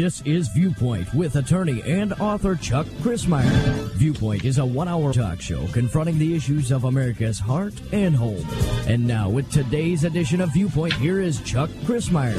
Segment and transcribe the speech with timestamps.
[0.00, 3.90] This is Viewpoint with attorney and author Chuck Crismier.
[3.94, 8.46] Viewpoint is a one hour talk show confronting the issues of America's heart and home.
[8.86, 12.34] And now, with today's edition of Viewpoint, here is Chuck Crismier.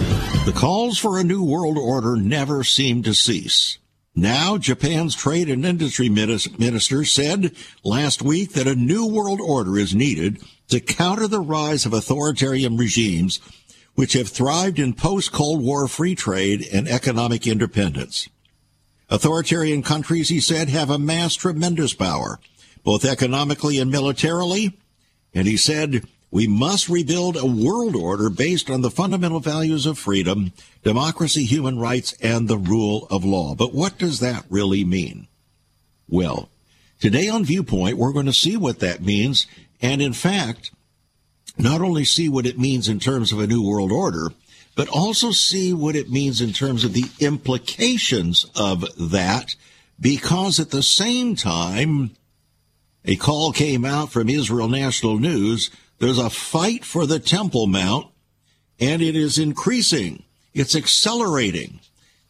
[0.45, 3.77] The calls for a new world order never seem to cease.
[4.15, 9.95] Now, Japan's trade and industry minister said last week that a new world order is
[9.95, 10.41] needed
[10.71, 13.39] to counter the rise of authoritarian regimes
[13.95, 18.29] which have thrived in post-Cold War free trade and economic independence.
[19.09, 22.39] Authoritarian countries, he said, have amassed tremendous power,
[22.83, 24.77] both economically and militarily.
[25.33, 29.99] And he said, we must rebuild a world order based on the fundamental values of
[29.99, 33.53] freedom, democracy, human rights, and the rule of law.
[33.53, 35.27] But what does that really mean?
[36.07, 36.49] Well,
[37.01, 39.45] today on Viewpoint, we're going to see what that means.
[39.81, 40.71] And in fact,
[41.57, 44.31] not only see what it means in terms of a new world order,
[44.75, 49.55] but also see what it means in terms of the implications of that,
[49.99, 52.11] because at the same time,
[53.03, 55.71] a call came out from Israel National News.
[55.99, 58.07] There's a fight for the Temple Mount,
[58.79, 60.23] and it is increasing.
[60.53, 61.79] It's accelerating.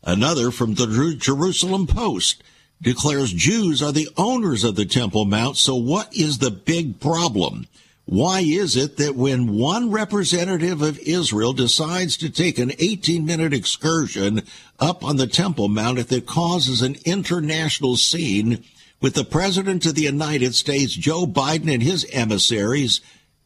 [0.04, 2.42] Another from the Jerusalem Post
[2.82, 5.58] declares Jews are the owners of the Temple Mount.
[5.58, 7.68] So what is the big problem?
[8.06, 13.54] Why is it that when one representative of Israel decides to take an 18 minute
[13.54, 14.42] excursion
[14.80, 18.64] up on the Temple Mount that it causes an international scene
[19.00, 23.02] with the President of the United States, Joe Biden, and his emissaries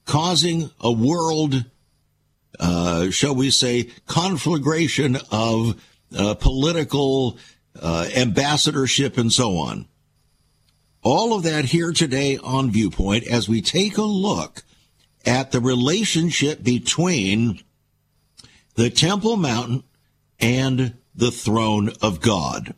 [0.06, 1.66] causing a world,
[2.60, 5.82] uh, shall we say, conflagration of
[6.18, 7.38] uh, political
[7.82, 9.88] uh, ambassadorship and so on?
[11.02, 14.64] All of that here today on Viewpoint as we take a look
[15.26, 17.62] at the relationship between
[18.76, 19.84] the Temple Mountain
[20.40, 22.74] and the throne of God.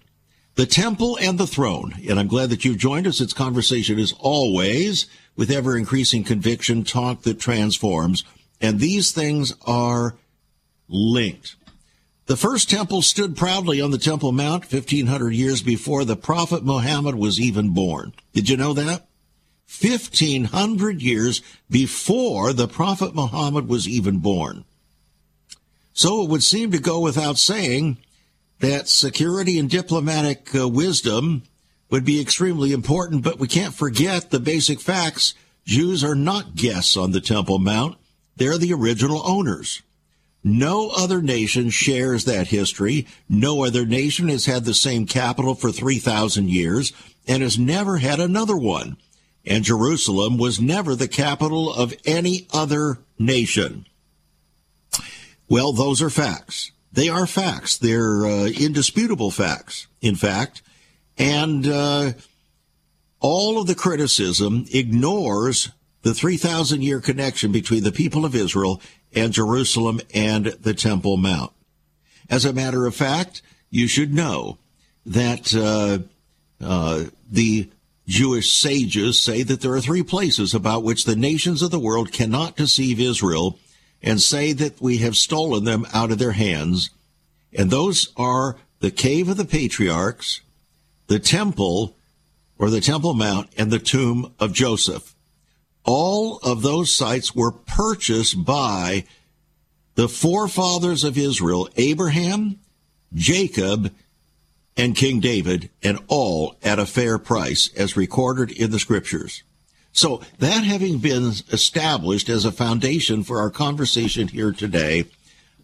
[0.56, 1.94] The temple and the throne.
[2.09, 3.22] And I'm glad that you've joined us.
[3.22, 5.06] Its conversation is always
[5.36, 8.24] with ever increasing conviction, talk that transforms.
[8.59, 10.16] And these things are
[10.88, 11.56] linked.
[12.27, 17.15] The first temple stood proudly on the Temple Mount 1500 years before the Prophet Muhammad
[17.15, 18.13] was even born.
[18.33, 19.07] Did you know that?
[19.79, 24.65] 1500 years before the Prophet Muhammad was even born.
[25.93, 27.97] So it would seem to go without saying
[28.59, 31.44] that security and diplomatic uh, wisdom
[31.89, 35.33] would be extremely important, but we can't forget the basic facts.
[35.63, 37.97] Jews are not guests on the Temple Mount.
[38.35, 39.81] They're the original owners.
[40.44, 43.08] No other nation shares that history.
[43.28, 46.94] No other nation has had the same capital for 3,000 years
[47.28, 48.98] and has never had another one.
[49.46, 53.86] And Jerusalem was never the capital of any other nation.
[55.50, 56.72] Well, those are facts.
[56.92, 57.78] They are facts.
[57.78, 60.62] They're uh, indisputable facts, in fact.
[61.18, 62.14] And uh,
[63.19, 65.69] all of the criticism ignores
[66.02, 68.81] the 3,000 year connection between the people of Israel
[69.13, 71.51] and Jerusalem and the Temple Mount.
[72.29, 74.57] As a matter of fact, you should know
[75.06, 76.00] that uh,
[76.63, 77.69] uh, the
[78.07, 82.12] Jewish sages say that there are three places about which the nations of the world
[82.12, 83.59] cannot deceive Israel
[84.01, 86.89] and say that we have stolen them out of their hands.
[87.53, 90.41] And those are the cave of the patriarchs,
[91.07, 91.95] the temple
[92.59, 95.13] or the Temple Mount, and the tomb of Joseph
[95.88, 99.06] all of those sites were purchased by
[99.96, 102.59] the forefathers of Israel, Abraham,
[103.16, 103.92] Jacob,
[104.75, 109.42] and King David, and all at a fair price as recorded in the scriptures.
[109.94, 115.06] So that having been established as a foundation for our conversation here today,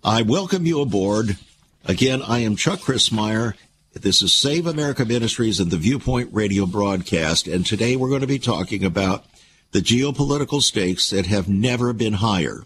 [0.04, 1.38] I welcome you aboard.
[1.86, 3.54] Again, I am Chuck Crismier.
[3.94, 7.46] This is Save America Ministries and the Viewpoint Radio broadcast.
[7.46, 9.26] And today we're going to be talking about
[9.74, 12.64] the geopolitical stakes that have never been higher.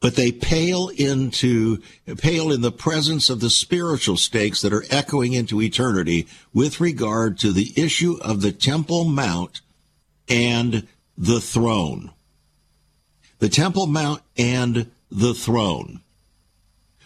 [0.00, 1.82] But they pale into,
[2.18, 7.38] pale in the presence of the spiritual stakes that are echoing into eternity with regard
[7.38, 9.60] to the issue of the Temple Mount
[10.28, 12.10] and the throne.
[13.38, 16.00] The Temple Mount and the throne.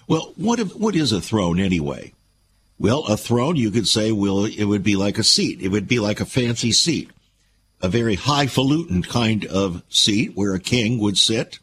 [0.06, 2.12] Well, what, what is a throne anyway?
[2.78, 5.60] Well, a throne, you could say, well, it would be like a seat.
[5.60, 7.10] It would be like a fancy seat
[7.84, 11.58] a very highfalutin kind of seat where a king would sit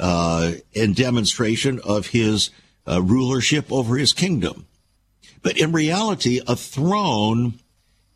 [0.00, 2.48] uh, in demonstration of his
[2.86, 4.66] uh, rulership over his kingdom.
[5.42, 7.58] But in reality, a throne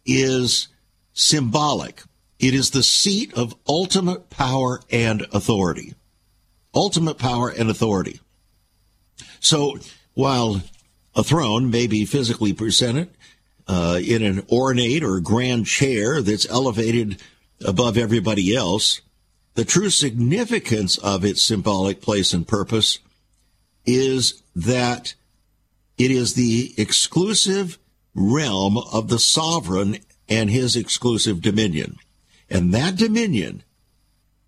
[0.07, 0.69] is
[1.13, 2.03] symbolic.
[2.39, 5.93] It is the seat of ultimate power and authority.
[6.75, 8.19] Ultimate power and authority.
[9.41, 9.77] So
[10.15, 10.63] while
[11.15, 13.11] a throne may be physically presented
[13.69, 17.21] uh, in an ornate or grand chair that's elevated
[17.63, 19.01] above everybody else,
[19.55, 22.99] the true significance of its symbolic place and purpose
[23.85, 25.15] is that
[25.99, 27.79] it is the exclusive
[28.15, 29.99] realm of the sovereign
[30.29, 31.97] and his exclusive dominion.
[32.49, 33.63] And that dominion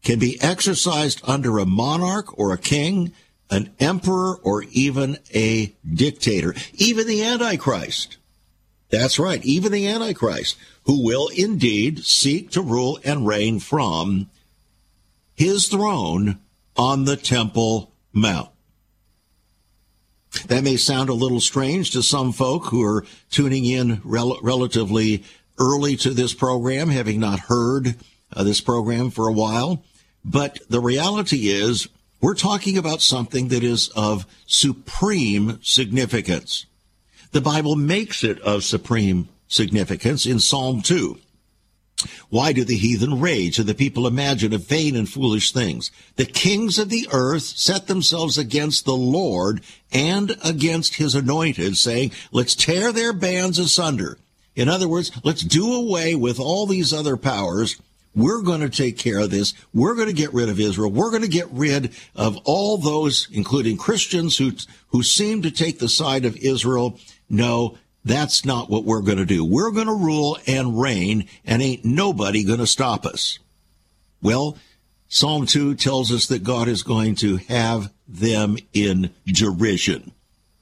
[0.03, 3.13] can be exercised under a monarch or a king,
[3.51, 8.19] an emperor, or even a dictator, even the Antichrist.
[8.91, 14.29] That's right, even the Antichrist, who will indeed seek to rule and reign from
[15.35, 16.39] his throne
[16.77, 18.51] on the Temple Mount.
[20.47, 25.25] That may sound a little strange to some folk who are tuning in rel- relatively
[25.59, 27.95] early to this program, having not heard
[28.33, 29.85] uh, this program for a while.
[30.25, 31.89] But the reality is,
[32.21, 36.67] we're talking about something that is of supreme significance.
[37.33, 41.19] The Bible makes it of supreme significance in Psalm 2.
[42.29, 45.91] Why do the heathen rage and the people imagine of vain and foolish things?
[46.17, 49.63] The kings of the earth set themselves against the Lord
[49.93, 54.19] and against his anointed, saying, let's tear their bands asunder.
[54.55, 57.81] In other words, let's do away with all these other powers.
[58.15, 59.55] We're going to take care of this.
[59.73, 60.91] We're going to get rid of Israel.
[60.91, 64.53] We're going to get rid of all those, including Christians who,
[64.89, 66.99] who seem to take the side of Israel.
[67.29, 69.45] No, that's not what we're going to do.
[69.45, 73.39] We're going to rule and reign, and ain't nobody going to stop us.
[74.21, 74.59] Well,
[75.09, 80.13] Psalm 2 tells us that God is going to have them in derision.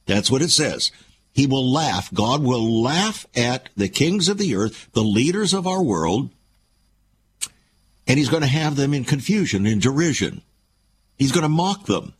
[0.05, 0.91] That's what it says.
[1.33, 2.13] He will laugh.
[2.13, 6.29] God will laugh at the kings of the earth, the leaders of our world,
[8.05, 10.41] and he's going to have them in confusion, in derision.
[11.17, 12.13] He's going to mock them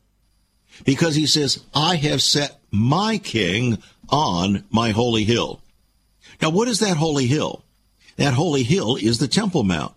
[0.85, 3.77] because he says, I have set my king
[4.09, 5.61] on my holy hill.
[6.41, 7.63] Now, what is that holy hill?
[8.17, 9.93] That holy hill is the Temple Mount.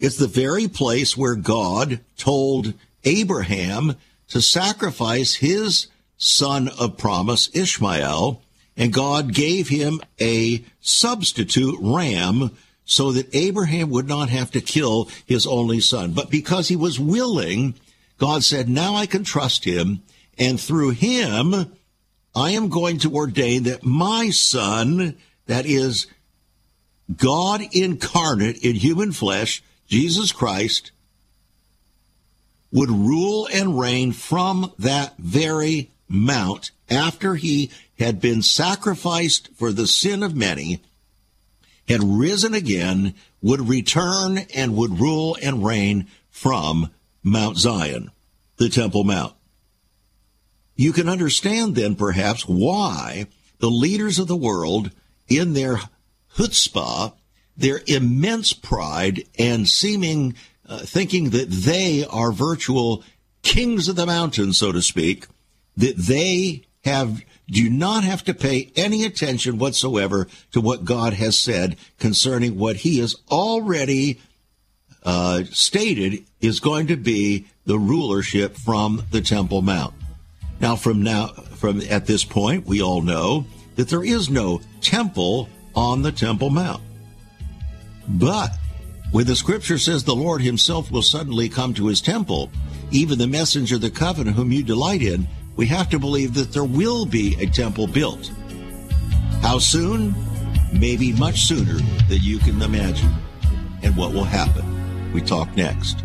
[0.00, 2.72] It's the very place where God told
[3.04, 3.96] Abraham
[4.28, 8.42] to sacrifice his son of promise, Ishmael,
[8.76, 15.10] and God gave him a substitute ram so that Abraham would not have to kill
[15.26, 16.12] his only son.
[16.12, 17.74] But because he was willing,
[18.18, 20.02] God said, now I can trust him.
[20.38, 21.72] And through him,
[22.40, 26.06] I am going to ordain that my son, that is
[27.14, 30.90] God incarnate in human flesh, Jesus Christ,
[32.72, 39.86] would rule and reign from that very mount after he had been sacrificed for the
[39.86, 40.80] sin of many,
[41.88, 46.90] had risen again, would return and would rule and reign from
[47.22, 48.10] Mount Zion,
[48.56, 49.34] the Temple Mount.
[50.80, 53.26] You can understand then perhaps why
[53.58, 54.90] the leaders of the world
[55.28, 55.78] in their
[56.36, 57.12] chutzpah,
[57.54, 60.36] their immense pride and seeming
[60.66, 63.04] uh, thinking that they are virtual
[63.42, 65.26] kings of the mountain, so to speak,
[65.76, 71.38] that they have do not have to pay any attention whatsoever to what God has
[71.38, 74.18] said concerning what He has already
[75.02, 79.92] uh, stated is going to be the rulership from the Temple Mount.
[80.60, 85.48] Now, from now, from at this point, we all know that there is no temple
[85.74, 86.82] on the Temple Mount.
[88.08, 88.50] But
[89.12, 92.50] when the scripture says the Lord himself will suddenly come to his temple,
[92.90, 95.26] even the messenger of the covenant whom you delight in,
[95.56, 98.30] we have to believe that there will be a temple built.
[99.42, 100.14] How soon?
[100.72, 101.74] Maybe much sooner
[102.08, 103.12] than you can imagine.
[103.82, 105.12] And what will happen?
[105.12, 106.04] We talk next.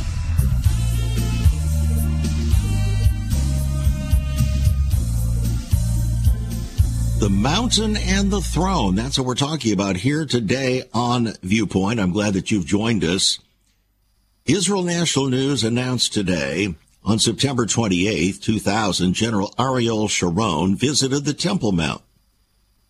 [7.21, 8.95] The mountain and the throne.
[8.95, 11.99] That's what we're talking about here today on Viewpoint.
[11.99, 13.37] I'm glad that you've joined us.
[14.47, 21.71] Israel National News announced today on September 28, 2000, General Ariel Sharon visited the Temple
[21.71, 22.01] Mount.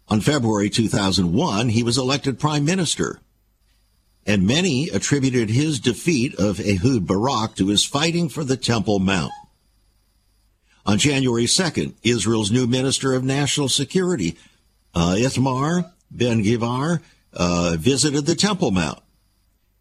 [0.07, 3.19] On February 2001, he was elected prime minister.
[4.25, 9.31] And many attributed his defeat of Ehud Barak to his fighting for the Temple Mount.
[10.85, 14.37] On January 2nd, Israel's new Minister of National Security,
[14.95, 17.01] uh, Itamar Ben Gvir,
[17.33, 18.99] uh, visited the Temple Mount.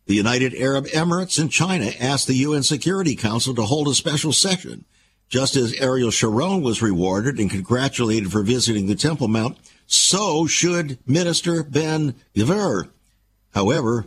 [0.06, 4.32] The United Arab Emirates and China asked the UN Security Council to hold a special
[4.32, 4.84] session.
[5.28, 9.56] Just as Ariel Sharon was rewarded and congratulated for visiting the Temple Mount,
[9.86, 12.88] so should Minister Ben Gvir.
[13.54, 14.06] However,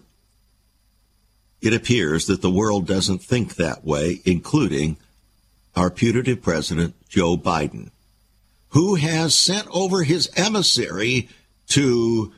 [1.63, 4.97] it appears that the world doesn't think that way, including
[5.77, 7.89] our putative president, Joe Biden,
[8.69, 11.29] who has sent over his emissary
[11.67, 12.33] to,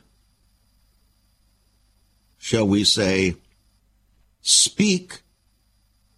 [2.38, 3.34] shall we say,
[4.42, 5.22] speak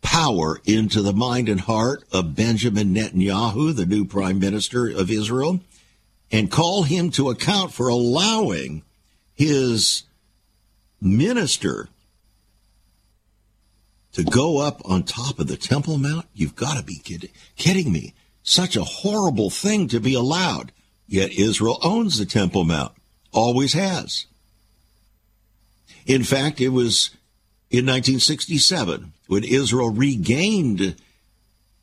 [0.03, 5.61] power into the mind and heart of Benjamin Netanyahu, the new prime minister of Israel,
[6.31, 8.83] and call him to account for allowing
[9.35, 10.03] his
[11.01, 11.89] minister
[14.13, 16.27] to go up on top of the Temple Mount?
[16.35, 16.97] You've got to be
[17.57, 18.15] kidding, me.
[18.43, 20.73] Such a horrible thing to be allowed.
[21.07, 22.93] Yet Israel owns the Temple Mount,
[23.33, 24.27] always has.
[26.07, 27.11] In fact, it was
[27.71, 30.97] in 1967 when Israel regained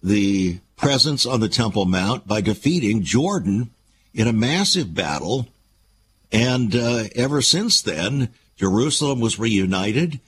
[0.02, 3.70] the presence on the Temple Mount by defeating Jordan
[4.14, 5.48] in a massive battle.
[6.32, 10.20] And uh, ever since then, Jerusalem was reunited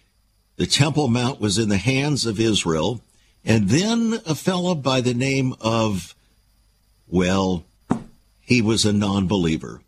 [0.58, 3.02] the Temple Mount was in the hands of Israel.
[3.46, 6.14] And then a fellow by the name of,
[7.08, 7.64] well,
[8.42, 9.82] he was a non believer,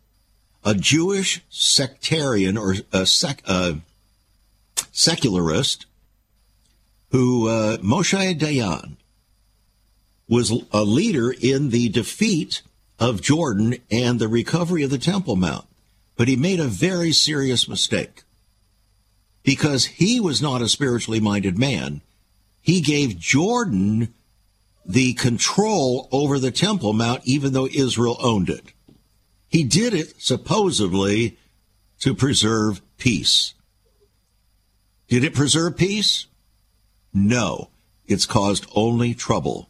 [0.64, 3.74] a Jewish sectarian or a sec, uh,
[4.92, 5.86] secularist
[7.10, 8.96] who, uh, Moshe Dayan,
[10.28, 12.62] was a leader in the defeat
[13.00, 15.66] of Jordan and the recovery of the Temple Mount.
[16.16, 18.22] But he made a very serious mistake
[19.42, 22.02] because he was not a spiritually minded man.
[22.60, 24.14] He gave Jordan
[24.84, 28.72] the control over the Temple Mount, even though Israel owned it.
[29.48, 31.38] He did it supposedly
[32.00, 33.54] to preserve peace.
[35.08, 36.26] Did it preserve peace?
[37.12, 37.70] No,
[38.06, 39.68] it's caused only trouble.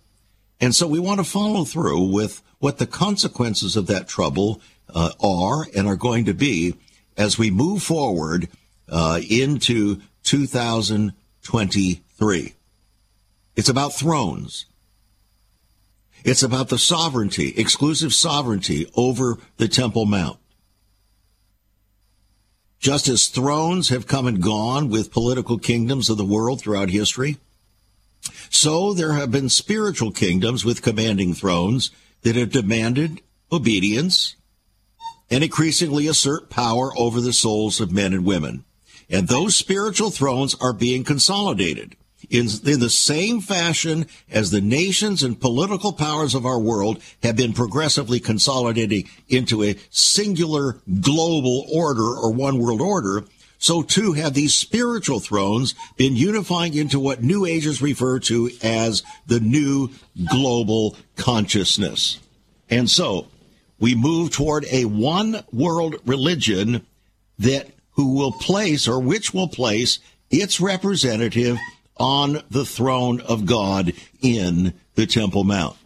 [0.61, 4.61] And so we want to follow through with what the consequences of that trouble
[4.95, 6.75] uh, are and are going to be
[7.17, 8.49] as we move forward
[8.90, 12.54] uh, into 2023.
[13.56, 14.66] It's about thrones.
[16.25, 20.38] It's about the sovereignty, exclusive sovereignty over the Temple Mount.
[22.78, 27.38] Just as thrones have come and gone with political kingdoms of the world throughout history,
[28.49, 31.90] so there have been spiritual kingdoms with commanding thrones
[32.23, 33.20] that have demanded
[33.52, 34.37] obedience
[35.30, 38.64] and increasingly assert power over the souls of men and women.
[39.11, 41.97] And those spiritual thrones are being consolidated
[42.29, 47.37] in, in the same fashion as the nations and political powers of our world have
[47.37, 53.25] been progressively consolidating into a singular global order or one world order.
[53.59, 59.02] So too have these spiritual thrones been unifying into what New Agers refer to as
[59.26, 59.90] the new
[60.31, 62.21] global consciousness.
[62.71, 63.26] And so
[63.79, 66.87] we move toward a one world religion
[67.38, 67.69] that
[68.00, 69.99] who will place or which will place
[70.30, 71.59] its representative
[71.99, 73.92] on the throne of God
[74.23, 75.76] in the Temple Mount.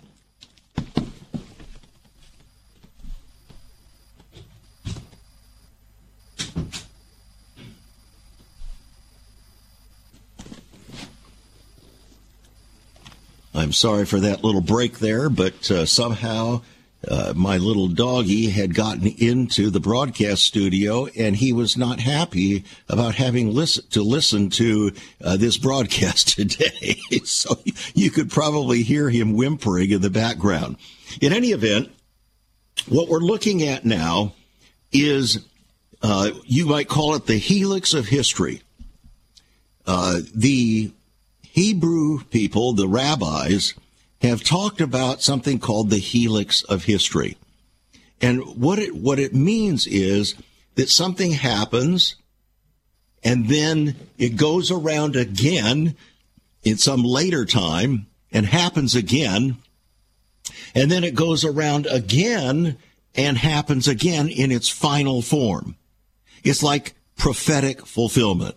[13.52, 16.62] I'm sorry for that little break there, but uh, somehow
[17.08, 22.64] uh, my little doggy had gotten into the broadcast studio and he was not happy
[22.88, 24.92] about having listen, to listen to
[25.22, 26.96] uh, this broadcast today.
[27.24, 27.58] so
[27.94, 30.76] you could probably hear him whimpering in the background.
[31.20, 31.90] In any event,
[32.88, 34.34] what we're looking at now
[34.92, 35.44] is
[36.02, 38.62] uh, you might call it the helix of history.
[39.86, 40.92] Uh, the
[41.42, 43.74] Hebrew people, the rabbis,
[44.24, 47.36] have talked about something called the helix of history.
[48.20, 50.34] And what it, what it means is
[50.74, 52.16] that something happens
[53.22, 55.96] and then it goes around again
[56.62, 59.56] in some later time and happens again.
[60.74, 62.76] And then it goes around again
[63.14, 65.76] and happens again in its final form.
[66.42, 68.56] It's like prophetic fulfillment,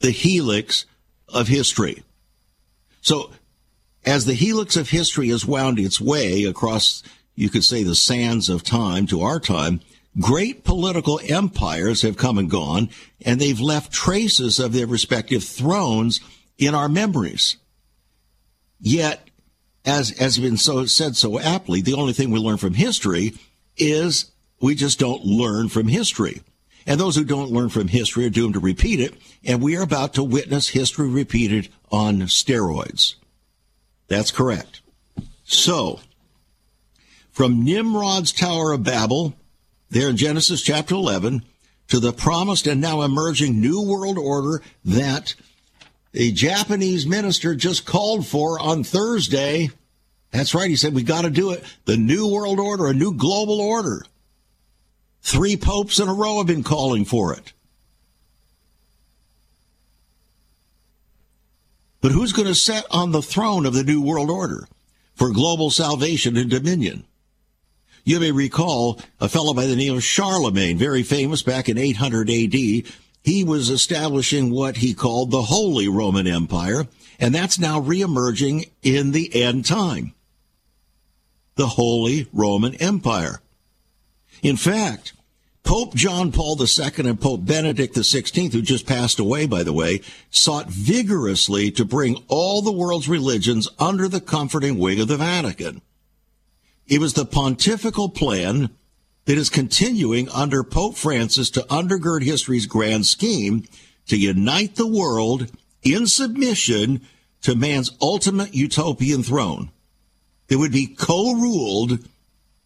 [0.00, 0.84] the helix
[1.28, 2.02] of history.
[3.00, 3.30] So
[4.06, 7.02] as the helix of history has wound its way across,
[7.34, 9.80] you could say, the sands of time to our time,
[10.18, 12.88] Great political empires have come and gone,
[13.24, 16.20] and they've left traces of their respective thrones
[16.56, 17.56] in our memories.
[18.80, 19.28] Yet,
[19.84, 23.34] as has been so said so aptly, the only thing we learn from history
[23.76, 26.40] is we just don't learn from history.
[26.86, 29.82] And those who don't learn from history are doomed to repeat it, and we are
[29.82, 33.16] about to witness history repeated on steroids.
[34.08, 34.80] That's correct.
[35.44, 36.00] So,
[37.30, 39.34] from Nimrod's Tower of Babel,
[39.90, 41.42] there in Genesis chapter 11,
[41.88, 45.34] to the promised and now emerging New World Order that
[46.14, 49.70] a Japanese minister just called for on Thursday.
[50.32, 50.70] That's right.
[50.70, 51.62] He said, we got to do it.
[51.84, 54.04] The New World Order, a new global order.
[55.22, 57.52] Three popes in a row have been calling for it.
[62.00, 64.68] But who's going to sit on the throne of the New World Order
[65.14, 67.04] for global salvation and dominion?
[68.04, 72.30] You may recall a fellow by the name of Charlemagne, very famous back in 800
[72.30, 72.54] AD.
[72.54, 76.86] He was establishing what he called the Holy Roman Empire,
[77.18, 80.14] and that's now reemerging in the end time.
[81.56, 83.40] The Holy Roman Empire.
[84.40, 85.14] In fact,
[85.66, 90.00] Pope John Paul II and Pope Benedict XVI, who just passed away, by the way,
[90.30, 95.82] sought vigorously to bring all the world's religions under the comforting wing of the Vatican.
[96.86, 98.70] It was the pontifical plan
[99.24, 103.64] that is continuing under Pope Francis to undergird history's grand scheme
[104.06, 105.50] to unite the world
[105.82, 107.00] in submission
[107.42, 109.72] to man's ultimate utopian throne.
[110.48, 112.06] It would be co-ruled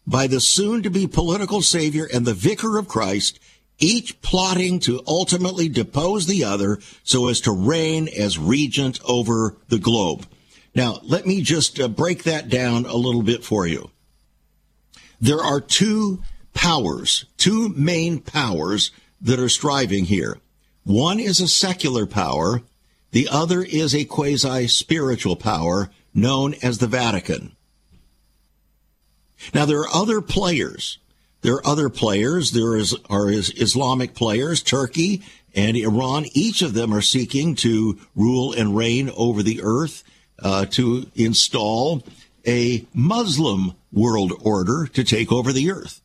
[0.07, 3.39] by the soon to be political savior and the vicar of Christ,
[3.79, 9.79] each plotting to ultimately depose the other so as to reign as regent over the
[9.79, 10.27] globe.
[10.75, 13.91] Now, let me just uh, break that down a little bit for you.
[15.21, 16.23] There are two
[16.55, 18.91] powers, two main powers
[19.21, 20.39] that are striving here.
[20.85, 22.63] One is a secular power.
[23.11, 27.57] The other is a quasi spiritual power known as the Vatican.
[29.55, 30.99] Now, there are other players.
[31.43, 32.53] There are other players.
[32.53, 35.23] There is, are Islamic players, Turkey
[35.55, 36.27] and Iran.
[36.33, 40.05] Each of them are seeking to rule and reign over the earth,
[40.43, 42.03] uh, to install
[42.47, 46.01] a Muslim world order to take over the earth.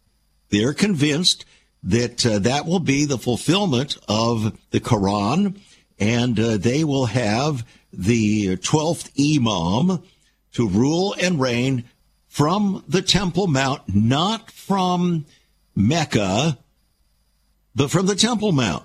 [0.49, 1.45] They're convinced
[1.83, 5.59] that uh, that will be the fulfillment of the Quran,
[5.99, 10.03] and uh, they will have the 12th Imam
[10.53, 11.85] to rule and reign
[12.35, 15.25] from the Temple Mount, not from
[15.75, 16.57] Mecca,
[17.73, 18.83] but from the Temple Mount.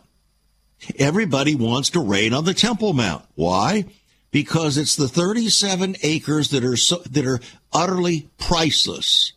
[0.99, 3.25] Everybody wants to reign on the Temple Mount.
[3.35, 3.85] Why?
[4.31, 7.41] because it's the 37 acres that are so, that are
[7.73, 9.33] utterly priceless.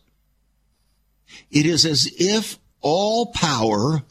[1.50, 4.02] It is as if all power,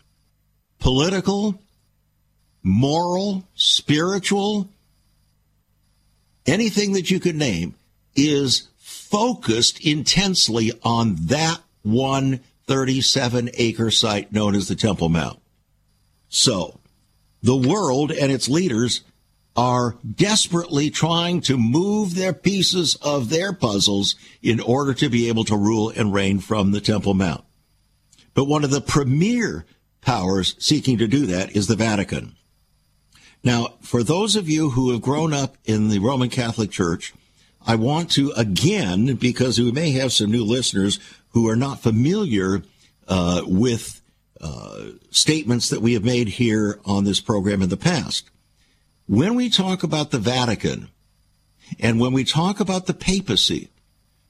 [0.79, 1.61] political,
[2.61, 4.69] moral, spiritual,
[6.45, 7.75] anything that you could name
[8.15, 8.67] is
[9.13, 15.39] focused intensely on that one 37 acre site known as the Temple Mount.
[16.30, 16.80] So
[17.43, 19.02] the world and its leaders
[19.56, 25.43] are desperately trying to move their pieces of their puzzles in order to be able
[25.43, 27.43] to rule and reign from the Temple Mount.
[28.34, 29.67] But one of the premier
[30.02, 32.36] powers seeking to do that is the Vatican.
[33.43, 37.13] Now, for those of you who have grown up in the Roman Catholic Church,
[37.65, 40.99] I want to again, because we may have some new listeners
[41.30, 42.62] who are not familiar
[43.08, 44.02] uh, with
[44.41, 48.30] uh, statements that we have made here on this program in the past.
[49.08, 50.89] When we talk about the Vatican
[51.80, 53.69] and when we talk about the papacy,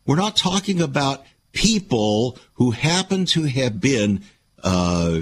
[0.06, 4.24] we're not talking about people who happen to have been
[4.64, 5.22] uh,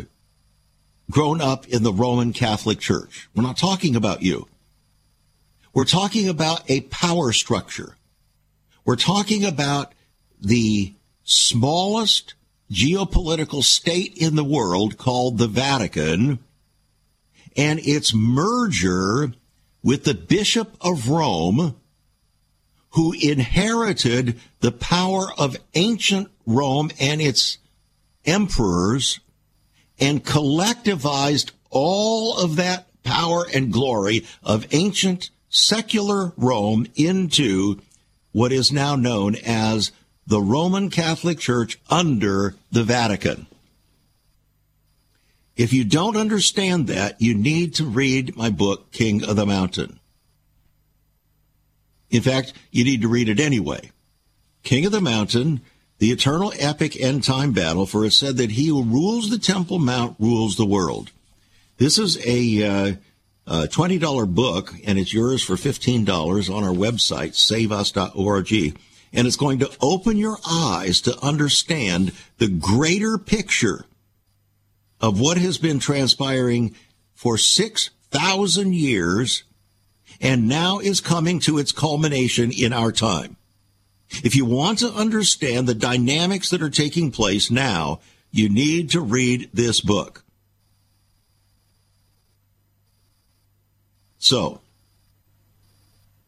[1.10, 3.30] grown up in the Roman Catholic Church.
[3.36, 4.47] We're not talking about you.
[5.74, 7.95] We're talking about a power structure.
[8.84, 9.94] We're talking about
[10.39, 12.34] the smallest
[12.72, 16.39] geopolitical state in the world called the Vatican
[17.56, 19.34] and its merger
[19.84, 21.76] with the Bishop of Rome,
[22.91, 27.60] who inherited the power of ancient Rome and its
[28.26, 29.20] emperors
[30.00, 37.80] and collectivized all of that power and glory of ancient secular Rome into
[38.32, 39.91] what is now known as
[40.26, 43.48] the Roman Catholic Church under the Vatican.
[45.56, 50.00] If you don't understand that, you need to read my book, King of the Mountain.
[52.10, 53.91] In fact, you need to read it anyway.
[54.63, 55.62] King of the Mountain,
[55.98, 59.80] the eternal epic end time battle, for it said that he who rules the Temple
[59.80, 61.12] Mount rules the world.
[61.78, 62.96] This is a, uh,
[63.47, 68.77] a $20 book, and it's yours for $15 on our website, saveus.org.
[69.13, 73.86] And it's going to open your eyes to understand the greater picture
[75.01, 76.75] of what has been transpiring
[77.13, 79.43] for 6,000 years
[80.21, 83.38] and now is coming to its culmination in our time.
[84.23, 87.99] If you want to understand the dynamics that are taking place now,
[88.32, 90.23] you need to read this book.
[94.21, 94.62] So,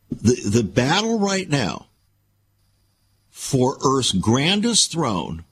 [0.10, 1.86] the, the battle right now
[3.30, 5.44] for Earth's grandest throne,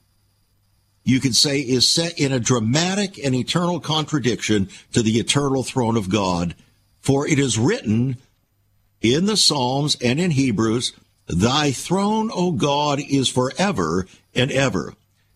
[1.04, 5.96] you could say, is set in a dramatic and eternal contradiction to the eternal throne
[5.96, 6.56] of God.
[7.00, 8.16] For it is written
[9.00, 10.94] in the Psalms and in Hebrews,
[11.28, 14.94] Thy throne, O God, is forever and ever.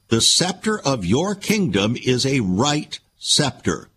[0.09, 3.89] The scepter of your kingdom is a right scepter.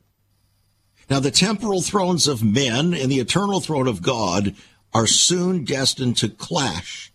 [1.10, 4.56] Now, the temporal thrones of men and the eternal throne of God
[4.94, 7.12] are soon destined to clash.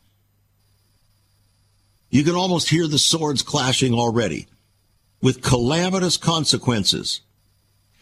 [2.11, 4.46] You can almost hear the swords clashing already
[5.20, 7.20] with calamitous consequences.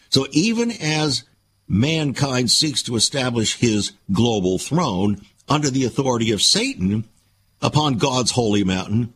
[0.09, 1.23] So even as
[1.67, 7.05] mankind seeks to establish his global throne under the authority of Satan
[7.61, 9.13] upon God's holy mountain,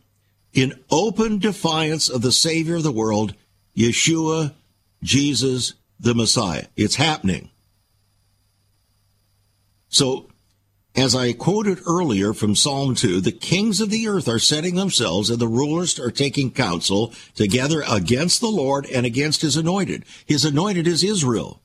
[0.52, 3.34] in open defiance of the Savior of the world,
[3.76, 4.54] Yeshua,
[5.02, 6.66] Jesus, the Messiah.
[6.76, 7.50] It's happening.
[9.88, 10.28] So,
[10.94, 15.30] as I quoted earlier from Psalm 2, the kings of the earth are setting themselves
[15.30, 20.04] and the rulers are taking counsel together against the Lord and against his anointed.
[20.26, 21.62] His anointed is Israel.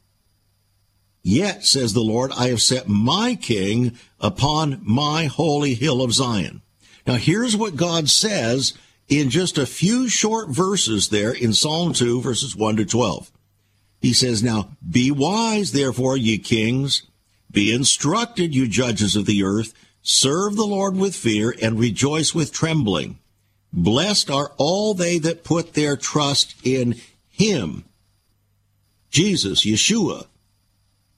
[1.23, 6.61] Yet, says the Lord, I have set my king upon my holy hill of Zion.
[7.07, 8.73] Now here's what God says
[9.07, 13.31] in just a few short verses there in Psalm 2 verses 1 to 12.
[14.03, 17.03] He says, Now be wise, therefore, ye kings,
[17.49, 22.51] be instructed, you judges of the earth, serve the Lord with fear and rejoice with
[22.51, 23.17] trembling.
[23.71, 27.85] Blessed are all they that put their trust in him.
[29.09, 30.25] Jesus, Yeshua,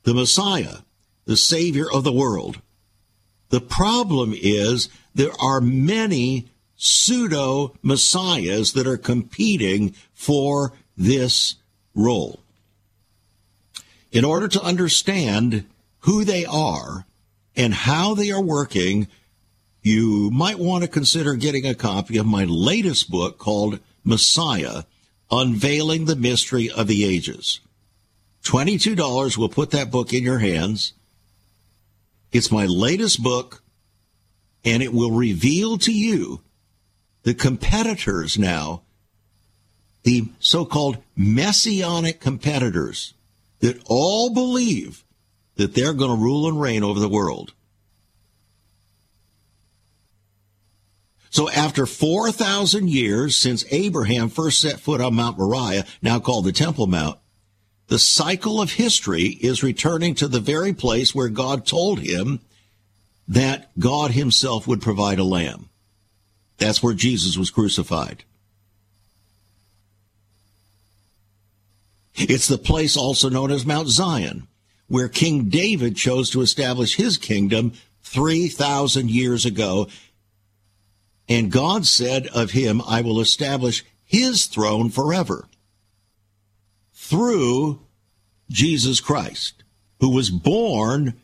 [0.04, 0.78] the Messiah,
[1.26, 2.62] the Savior of the world.
[3.50, 11.56] The problem is there are many pseudo messiahs that are competing for this
[11.96, 12.42] role.
[14.16, 15.66] In order to understand
[16.00, 17.06] who they are
[17.54, 19.10] and how they are working,
[19.82, 24.84] you might want to consider getting a copy of my latest book called Messiah
[25.30, 27.60] Unveiling the Mystery of the Ages.
[28.46, 30.94] $22 will put that book in your hands.
[32.32, 33.64] It's my latest book,
[34.64, 36.40] and it will reveal to you
[37.24, 38.84] the competitors now,
[40.04, 43.15] the so called messianic competitors
[43.66, 45.04] that all believe
[45.56, 47.52] that they're going to rule and reign over the world.
[51.32, 56.52] So after 4,000 years since Abraham first set foot on Mount Moriah, now called the
[56.52, 57.18] Temple Mount,
[57.88, 62.42] the cycle of history is returning to the very place where God told him
[63.28, 65.70] that God himself would provide a lamb.
[66.60, 68.26] That's where Jesus was crucified.
[72.16, 74.48] It's the place also known as Mount Zion,
[74.88, 77.74] where King David chose to establish his kingdom
[78.04, 79.88] 3,000 years ago.
[81.28, 85.48] And God said of him, I will establish his throne forever
[86.94, 87.82] through
[88.50, 89.64] Jesus Christ,
[90.00, 91.16] who was born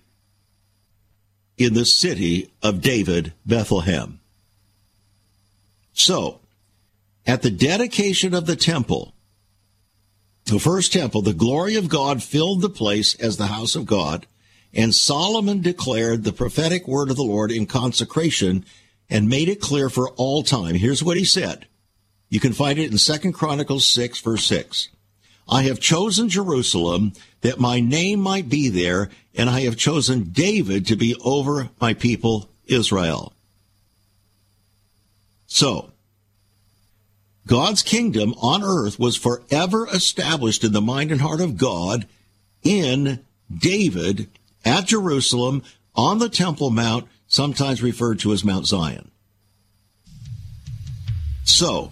[1.58, 4.20] in the city of David, Bethlehem.
[5.94, 6.40] So,
[7.26, 9.14] at the dedication of the temple,
[10.46, 14.28] the first temple, the glory of God filled the place as the house of God,
[14.74, 18.66] and Solomon declared the prophetic word of the Lord in consecration
[19.10, 20.76] and made it clear for all time.
[20.76, 21.68] Here's what he said.
[22.30, 24.90] You can find it in Second Chronicles 6 verse 6.
[25.50, 30.88] I have chosen Jerusalem that my name might be there, and I have chosen David
[30.88, 33.34] to be over my people Israel.
[35.46, 35.92] So,
[37.48, 42.08] God's kingdom on earth was forever established in the mind and heart of God
[42.64, 43.20] in
[43.56, 44.30] David
[44.64, 45.64] at Jerusalem
[45.96, 49.12] on the Temple Mount, sometimes referred to as Mount Zion.
[51.44, 51.92] So,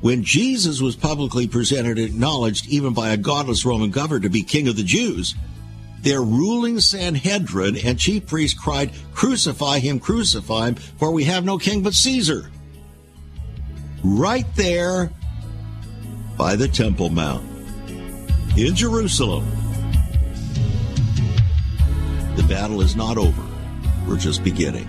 [0.00, 4.42] when Jesus was publicly presented and acknowledged even by a godless Roman governor to be
[4.42, 5.34] king of the Jews,
[6.00, 11.58] their ruling Sanhedrin and chief priests cried, Crucify him, crucify him, for we have no
[11.58, 12.50] king but Caesar.
[14.02, 15.10] Right there
[16.36, 17.44] by the Temple Mount
[18.56, 19.44] in Jerusalem.
[22.36, 23.42] The battle is not over.
[24.06, 24.88] We're just beginning.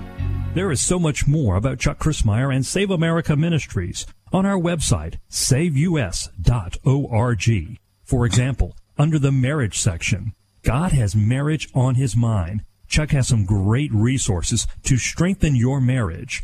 [0.53, 5.15] There is so much more about Chuck Crismier and Save America Ministries on our website,
[5.29, 6.29] saveus.org.
[8.03, 12.63] For example, under the marriage section, God has marriage on his mind.
[12.87, 16.43] Chuck has some great resources to strengthen your marriage.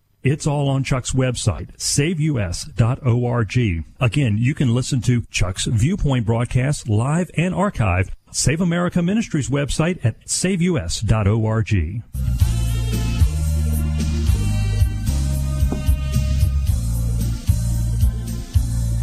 [0.23, 3.57] It's all on Chuck's website, saveus.org.
[3.99, 8.11] Again, you can listen to Chuck's Viewpoint broadcast live and archived.
[8.31, 12.03] Save America Ministries website at saveus.org.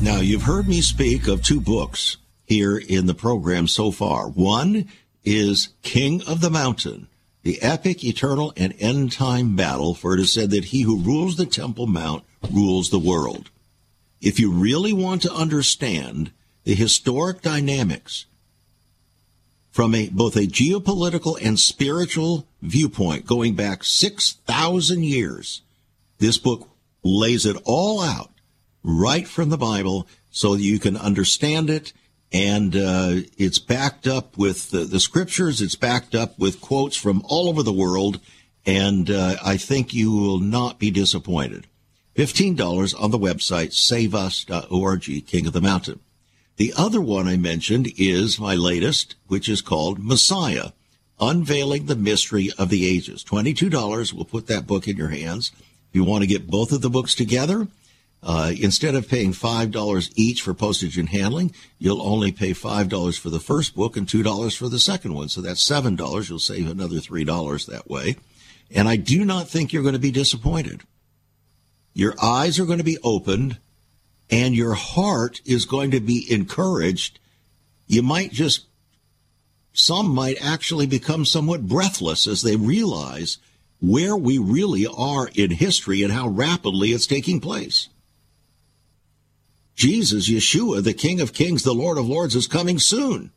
[0.01, 4.29] Now, you've heard me speak of two books here in the program so far.
[4.29, 4.89] One
[5.25, 7.09] is King of the Mountain
[7.49, 11.37] the epic, eternal, and end time battle, for it is said that he who rules
[11.37, 13.49] the Temple Mount rules the world.
[14.21, 16.31] If you really want to understand
[16.65, 18.27] the historic dynamics
[19.71, 25.63] from a, both a geopolitical and spiritual viewpoint going back 6,000 years,
[26.19, 26.69] this book
[27.03, 28.31] lays it all out
[28.83, 31.95] right from the Bible so that you can understand it
[32.33, 35.63] and uh, it's backed up with the, the, scriptures.
[35.63, 38.21] It's backed up with quotes from all over the world,
[38.67, 41.67] and uh, I think you will not be disappointed.
[42.15, 46.01] Fifteen dollars on the website saveus.org, King of the Mountain.
[46.57, 50.73] The other one I mentioned is my latest, which is called Messiah,
[51.21, 53.23] Unveiling the Mystery of the Ages.
[53.23, 54.13] Twenty-two dollars.
[54.13, 55.53] We'll put that book in your hands.
[55.89, 57.69] If you want to get both of the books together,
[58.23, 63.31] uh, instead of paying $5 each for postage and handling, you'll only pay $5 for
[63.31, 65.29] the first book and $2 for the second one.
[65.29, 66.29] So that's $7.
[66.29, 68.17] You'll save another $3 that way.
[68.71, 70.83] And I do not think you're going to be disappointed.
[71.95, 73.59] Your eyes are going to be opened
[74.31, 77.19] and your heart is going to be encouraged.
[77.87, 78.67] You might just,
[79.73, 83.39] some might actually become somewhat breathless as they realize
[83.81, 87.89] where we really are in history and how rapidly it's taking place.
[89.79, 93.31] Jesus, Yeshua, the King of Kings, the Lord of Lords, is coming soon.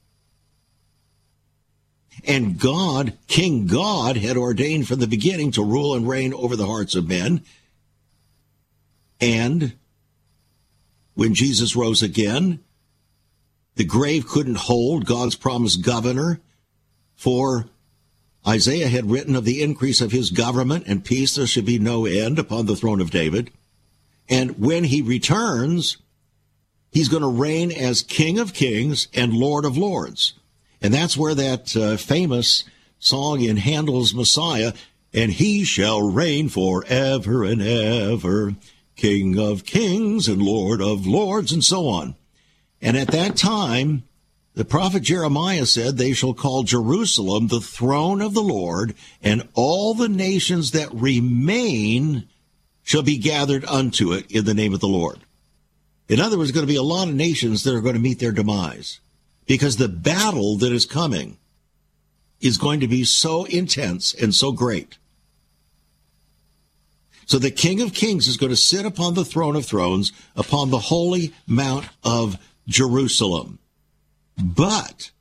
[2.26, 6.66] And God, King God, had ordained from the beginning to rule and reign over the
[6.66, 7.44] hearts of men.
[9.20, 9.74] And
[11.14, 12.60] when Jesus rose again,
[13.76, 16.42] the grave couldn't hold God's promised governor,
[17.16, 17.70] for
[18.48, 22.08] Isaiah had written of the increase of his government and peace there should be no
[22.08, 23.52] end upon the throne of David.
[24.28, 25.98] And when he returns,
[26.92, 30.34] He's going to reign as King of Kings and Lord of Lords.
[30.82, 32.66] And that's where that uh, famous
[33.00, 34.74] song in Handel's Messiah,
[35.14, 38.56] and he shall reign forever and ever,
[38.96, 42.16] King of Kings and Lord of Lords, and so on.
[42.82, 44.04] And at that time,
[44.54, 49.94] the prophet Jeremiah said, They shall call Jerusalem the throne of the Lord, and all
[49.94, 52.28] the nations that remain
[52.84, 55.20] shall be gathered unto it in the name of the Lord.
[56.12, 58.20] In other words, going to be a lot of nations that are going to meet
[58.20, 59.00] their demise
[59.46, 61.38] because the battle that is coming
[62.42, 64.98] is going to be so intense and so great.
[67.28, 70.70] So the King of Kings is going to sit upon the throne of thrones upon
[70.70, 73.60] the holy mount of Jerusalem.
[74.38, 75.12] But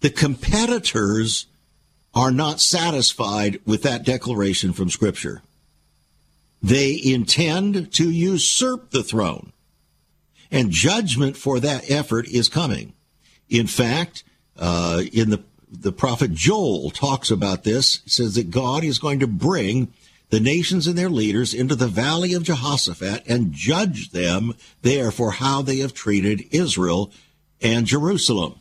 [0.00, 1.46] the competitors
[2.12, 5.42] are not satisfied with that declaration from Scripture.
[6.62, 9.52] They intend to usurp the throne.
[10.50, 12.94] And judgment for that effort is coming.
[13.48, 14.24] In fact,
[14.58, 18.00] uh, in the the prophet Joel talks about this.
[18.04, 19.92] He says that God is going to bring
[20.30, 25.32] the nations and their leaders into the valley of Jehoshaphat and judge them there for
[25.32, 27.12] how they have treated Israel
[27.60, 28.60] and Jerusalem.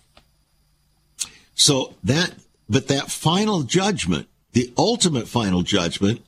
[1.55, 2.35] So that,
[2.69, 6.23] but that final judgment, the ultimate final judgment,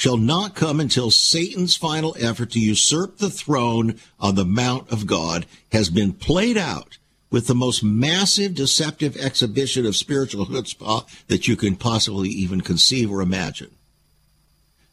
[0.00, 5.06] shall not come until Satan's final effort to usurp the throne on the Mount of
[5.06, 6.96] God has been played out
[7.30, 13.10] with the most massive deceptive exhibition of spiritual chutzpah that you can possibly even conceive
[13.12, 13.70] or imagine.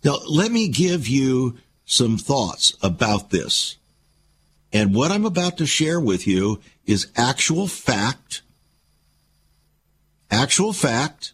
[0.03, 3.77] Now, let me give you some thoughts about this
[4.73, 8.41] And what I'm about to share with you is actual fact.
[10.29, 11.31] Actual fact.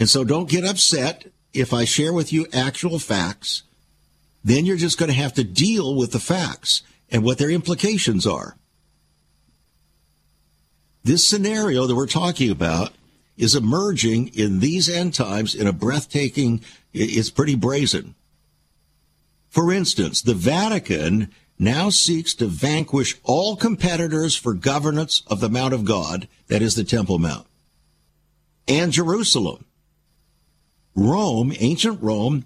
[0.00, 3.62] And so don't get upset if I share with you actual facts.
[4.42, 8.26] Then you're just going to have to deal with the facts and what their implications
[8.26, 8.56] are.
[11.02, 12.92] This scenario that we're talking about
[13.36, 16.62] is emerging in these end times in a breathtaking,
[16.92, 18.14] it's pretty brazen.
[19.48, 25.74] For instance, the Vatican now seeks to vanquish all competitors for governance of the Mount
[25.74, 27.46] of God, that is the Temple Mount,
[28.66, 29.64] and Jerusalem.
[30.94, 32.44] Rome, ancient Rome,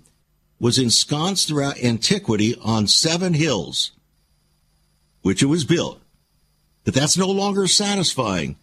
[0.61, 3.93] was ensconced throughout antiquity on seven hills,
[5.23, 6.01] which it was built.
[6.85, 8.57] But that's no longer satisfying,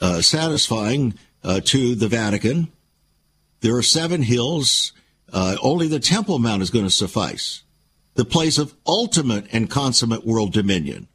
[0.00, 2.72] uh, satisfying uh, to the Vatican.
[3.60, 4.92] There are seven hills.
[5.32, 7.62] Uh, only the Temple Mount is going to suffice
[8.14, 11.08] the place of ultimate and consummate world dominion.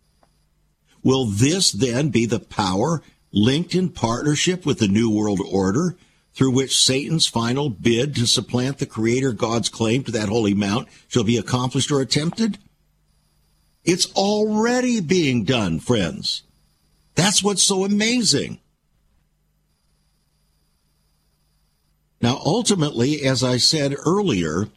[1.04, 5.96] Will this then be the power linked in partnership with the New World Order
[6.38, 10.88] through which Satan's final bid to supplant the Creator God's claim to that holy mount
[11.08, 12.60] shall be accomplished or attempted?
[13.84, 16.44] It's already being done, friends.
[17.16, 18.60] That's what's so amazing.
[22.22, 24.68] Now, ultimately, as I said earlier,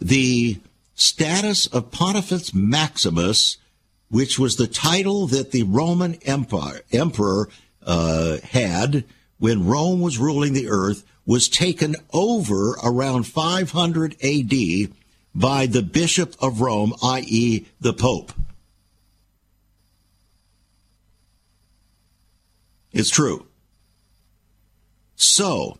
[0.00, 0.58] the
[0.96, 3.56] status of Pontifex Maximus,
[4.08, 7.48] which was the title that the Roman Empire, emperor
[7.86, 9.04] uh, had
[9.38, 14.92] when Rome was ruling the earth, was taken over around 500 AD
[15.34, 18.32] by the Bishop of Rome, i.e., the Pope.
[22.92, 23.46] It's true.
[25.16, 25.78] So,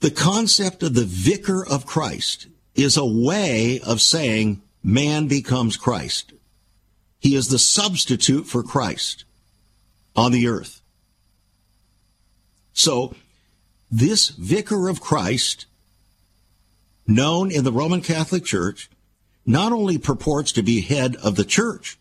[0.00, 6.32] the concept of the vicar of Christ is a way of saying man becomes Christ.
[7.18, 9.24] He is the substitute for Christ
[10.16, 10.81] on the earth.
[12.72, 13.14] So,
[13.90, 15.66] this vicar of Christ,
[17.06, 18.88] known in the Roman Catholic Church,
[19.44, 21.98] not only purports to be head of the church,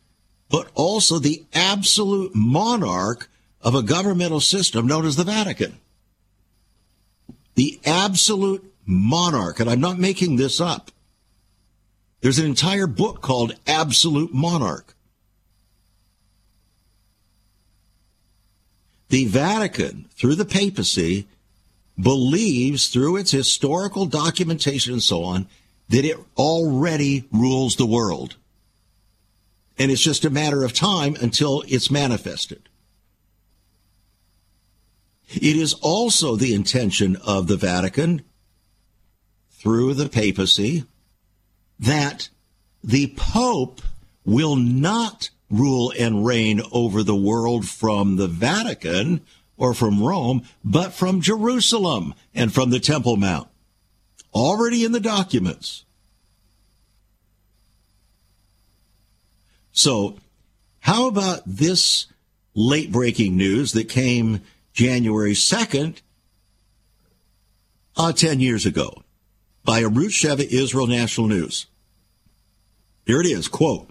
[0.49, 3.29] but also the absolute monarch
[3.61, 5.79] of a governmental system known as the Vatican.
[7.55, 10.91] The absolute monarch, and I'm not making this up.
[12.21, 14.95] There's an entire book called Absolute Monarch.
[19.11, 21.27] The Vatican, through the papacy,
[21.99, 25.47] believes through its historical documentation and so on
[25.89, 28.37] that it already rules the world.
[29.77, 32.69] And it's just a matter of time until it's manifested.
[35.27, 38.21] It is also the intention of the Vatican
[39.49, 40.85] through the papacy
[41.77, 42.29] that
[42.81, 43.81] the Pope
[44.23, 49.21] will not rule and reign over the world from the Vatican
[49.57, 53.47] or from Rome, but from Jerusalem and from the Temple Mount.
[54.33, 55.85] Already in the documents.
[59.71, 60.17] So,
[60.79, 62.07] how about this
[62.55, 64.41] late breaking news that came
[64.73, 66.01] January 2nd,
[67.95, 69.03] uh, 10 years ago?
[69.63, 71.67] by Arutz Sheva Israel National News.
[73.05, 73.90] Here it is, quote,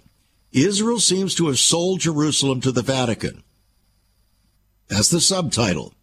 [0.52, 3.42] Israel seems to have sold Jerusalem to the Vatican.
[4.88, 5.94] That's the subtitle.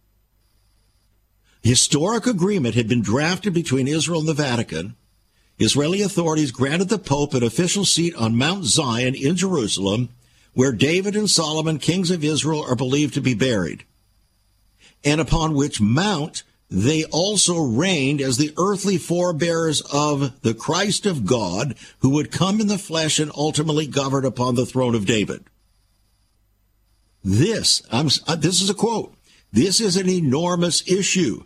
[1.62, 4.96] Historic agreement had been drafted between Israel and the Vatican.
[5.58, 10.08] Israeli authorities granted the Pope an official seat on Mount Zion in Jerusalem,
[10.54, 13.84] where David and Solomon, kings of Israel, are believed to be buried,
[15.04, 21.24] and upon which mount they also reigned as the earthly forebears of the Christ of
[21.24, 25.44] God, who would come in the flesh and ultimately govern upon the throne of David.
[27.24, 29.14] This, I'm, uh, this is a quote.
[29.52, 31.44] This is an enormous issue.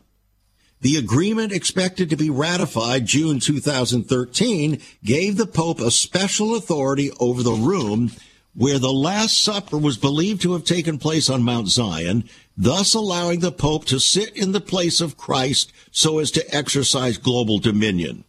[0.80, 7.44] The agreement expected to be ratified June 2013 gave the Pope a special authority over
[7.44, 8.10] the room
[8.54, 13.40] where the Last Supper was believed to have taken place on Mount Zion, thus allowing
[13.40, 18.24] the Pope to sit in the place of Christ so as to exercise global dominion.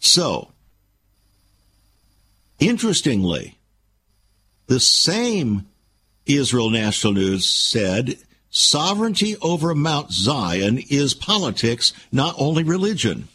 [0.00, 0.52] So,
[2.58, 3.58] interestingly,
[4.66, 5.66] the same
[6.26, 8.18] Israel National News said
[8.50, 13.28] sovereignty over Mount Zion is politics, not only religion.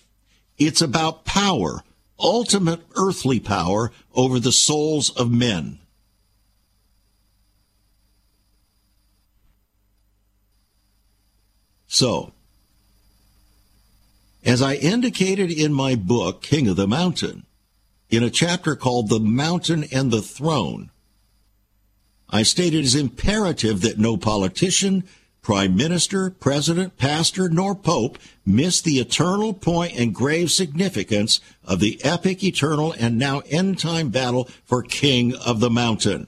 [0.57, 1.83] It's about power,
[2.21, 5.79] ultimate earthly power over the souls of men.
[11.87, 12.33] So,
[14.43, 17.45] As I indicated in my book, King of the Mountain,
[18.09, 20.89] in a chapter called The Mountain and the Throne,
[22.29, 25.03] I stated it is imperative that no politician,
[25.41, 31.99] prime minister, president, pastor, nor pope miss the eternal point and grave significance of the
[32.03, 36.27] epic, eternal, and now end time battle for King of the Mountain.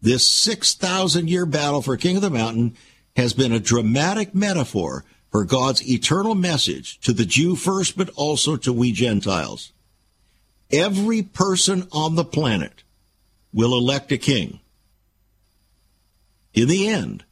[0.00, 2.76] This 6,000 year battle for King of the Mountain
[3.16, 8.56] has been a dramatic metaphor for God's eternal message to the Jew first, but also
[8.56, 9.72] to we Gentiles.
[10.70, 12.82] Every person on the planet
[13.52, 14.60] will elect a king.
[16.52, 17.24] In the end,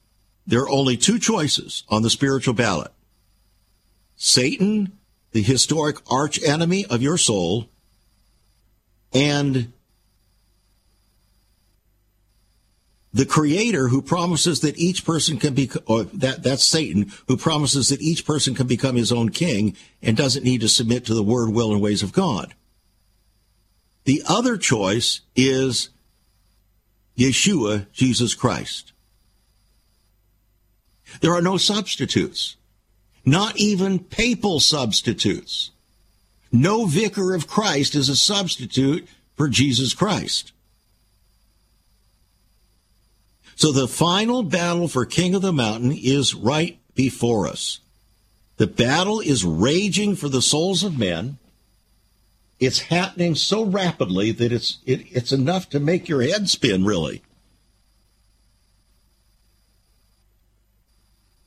[0.47, 2.93] there are only two choices on the spiritual ballot.
[4.17, 4.99] Satan,
[5.33, 7.69] the historic arch enemy of your soul,
[9.13, 9.73] and
[13.13, 18.01] the creator who promises that each person can be that that's satan who promises that
[18.01, 21.51] each person can become his own king and doesn't need to submit to the word
[21.51, 22.55] will and ways of god
[24.05, 25.91] the other choice is
[27.17, 28.92] yeshua jesus christ
[31.23, 32.57] there are no substitutes
[33.25, 35.71] not even papal substitutes
[36.53, 40.53] no vicar of christ is a substitute for jesus christ
[43.63, 47.79] so the final battle for King of the Mountain is right before us.
[48.57, 51.39] The battle is raging for the souls of men.
[52.59, 57.23] It's happening so rapidly that it's it, it's enough to make your head spin, really.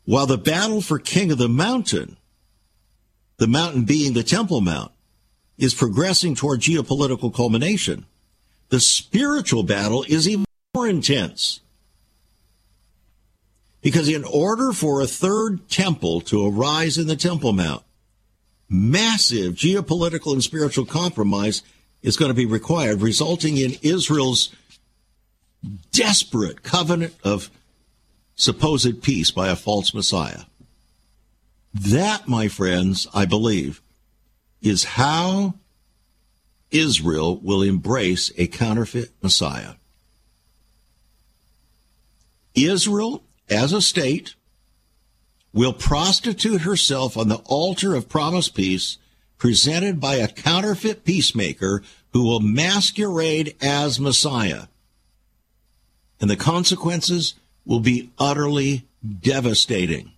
[0.05, 2.17] While the battle for King of the Mountain,
[3.37, 4.91] the mountain being the Temple Mount,
[5.57, 8.05] is progressing toward geopolitical culmination,
[8.69, 11.59] the spiritual battle is even more intense.
[13.81, 17.83] Because in order for a third temple to arise in the Temple Mount,
[18.69, 21.61] massive geopolitical and spiritual compromise
[22.01, 24.53] is going to be required, resulting in Israel's
[25.91, 27.49] desperate covenant of
[28.35, 30.43] supposed peace by a false Messiah.
[31.73, 33.81] That, my friends, I believe,
[34.61, 35.55] is how
[36.71, 39.75] Israel will embrace a counterfeit Messiah.
[42.53, 44.35] Israel as a state,
[45.53, 48.97] will prostitute herself on the altar of promised peace
[49.37, 51.83] presented by a counterfeit peacemaker
[52.13, 54.63] who will masquerade as Messiah.
[56.19, 57.35] And the consequences
[57.65, 58.85] will be utterly
[59.21, 60.11] devastating.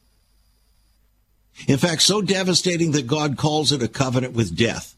[1.67, 4.95] In fact, so devastating that God calls it a covenant with death.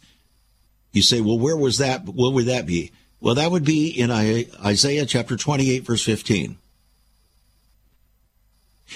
[0.92, 2.06] You say, well, where was that?
[2.06, 2.92] What would that be?
[3.22, 6.58] Well, that would be in Isaiah chapter 28, verse 15.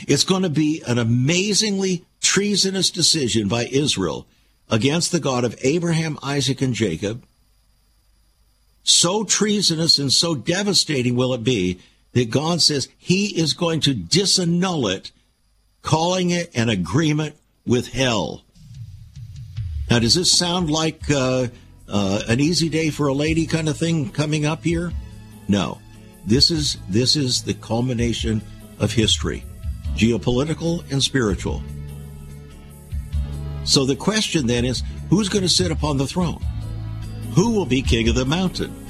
[0.08, 4.26] It's going to be an amazingly treasonous decision by Israel
[4.70, 7.24] against the God of Abraham, Isaac, and Jacob.
[8.84, 11.80] So treasonous and so devastating will it be
[12.14, 15.12] that God says he is going to disannul it,
[15.82, 17.36] calling it an agreement
[17.66, 18.44] with hell.
[19.90, 21.48] Now, does this sound like uh,
[21.88, 24.92] uh, an easy day for a lady kind of thing coming up here?
[25.48, 25.80] No.
[26.26, 28.42] This is this is the culmination
[28.80, 29.44] of history
[29.96, 31.62] geopolitical and spiritual.
[33.64, 36.44] So the question then is who's going to sit upon the throne?
[37.36, 38.83] Who will be king of the mountain?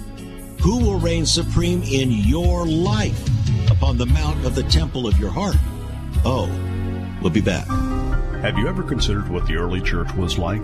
[0.64, 3.22] Who will reign supreme in your life
[3.70, 5.58] upon the mount of the temple of your heart?
[6.24, 6.50] Oh,
[7.22, 7.68] we'll be back.
[8.42, 10.64] Have you ever considered what the early church was like?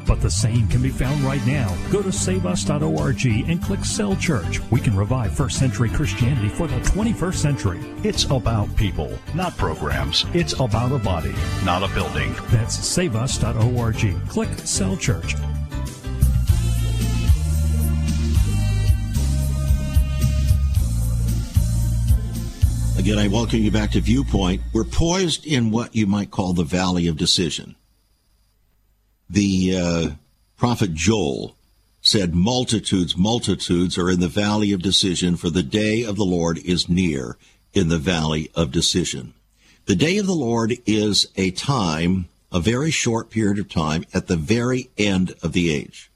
[0.05, 1.75] But the same can be found right now.
[1.91, 4.59] Go to saveus.org and click Cell Church.
[4.71, 7.79] We can revive first century Christianity for the 21st century.
[8.03, 10.25] It's about people, not programs.
[10.33, 11.33] It's about a body,
[11.63, 12.35] not a building.
[12.49, 14.29] That's saveus.org.
[14.29, 15.35] Click Cell Church.
[23.01, 24.61] Again, I welcome you back to Viewpoint.
[24.73, 27.75] We're poised in what you might call the valley of decision.
[29.31, 30.09] The uh,
[30.57, 31.55] prophet Joel
[32.01, 36.57] said, Multitudes, multitudes are in the valley of decision, for the day of the Lord
[36.57, 37.37] is near
[37.73, 39.33] in the valley of decision.
[39.85, 44.27] The day of the Lord is a time, a very short period of time, at
[44.27, 46.11] the very end of the age.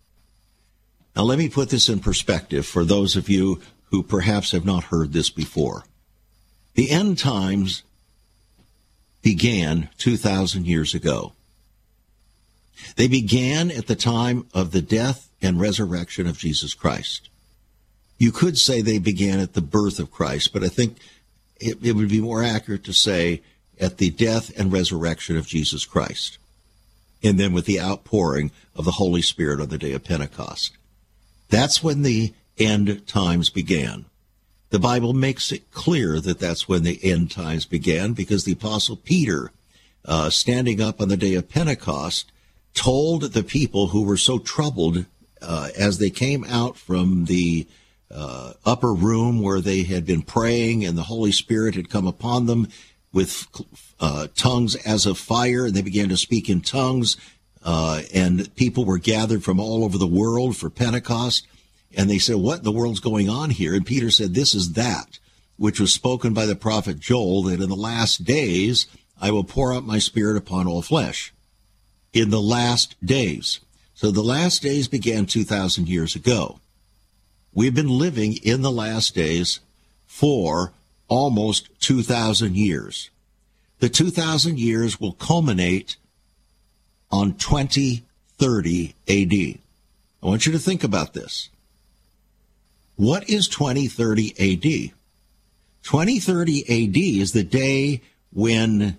[1.15, 3.61] Now, let me put this in perspective for those of you
[3.91, 5.85] who perhaps have not heard this before.
[6.73, 7.83] The end times
[9.21, 11.31] began 2,000 years ago.
[12.95, 17.29] They began at the time of the death and resurrection of Jesus Christ.
[18.17, 20.97] You could say they began at the birth of Christ, but I think
[21.59, 23.41] it, it would be more accurate to say
[23.79, 26.37] at the death and resurrection of Jesus Christ.
[27.23, 30.73] And then with the outpouring of the Holy Spirit on the day of Pentecost.
[31.49, 34.05] That's when the end times began.
[34.69, 38.97] The Bible makes it clear that that's when the end times began because the Apostle
[38.97, 39.51] Peter,
[40.05, 42.31] uh, standing up on the day of Pentecost,
[42.75, 45.05] told the people who were so troubled
[45.41, 47.67] uh, as they came out from the
[48.11, 52.45] uh, upper room where they had been praying and the Holy Spirit had come upon
[52.45, 52.67] them
[53.11, 53.47] with
[53.99, 57.17] uh, tongues as of fire, and they began to speak in tongues.
[57.63, 61.47] Uh, and people were gathered from all over the world for Pentecost.
[61.97, 63.73] And they said, What in the world's going on here?
[63.73, 65.17] And Peter said, This is that
[65.57, 68.87] which was spoken by the prophet Joel that in the last days
[69.19, 71.33] I will pour out my spirit upon all flesh.
[72.15, 73.59] In the last days.
[73.93, 76.61] So the last days began 2,000 years ago.
[77.53, 79.59] We've been living in the last days
[80.07, 80.71] for
[81.09, 83.09] almost 2,000 years.
[83.79, 85.97] The 2,000 years will culminate
[87.11, 89.59] on 2030 AD.
[90.23, 91.49] I want you to think about this.
[92.95, 94.93] What is 2030 AD?
[95.83, 98.01] 2030 AD is the day
[98.31, 98.97] when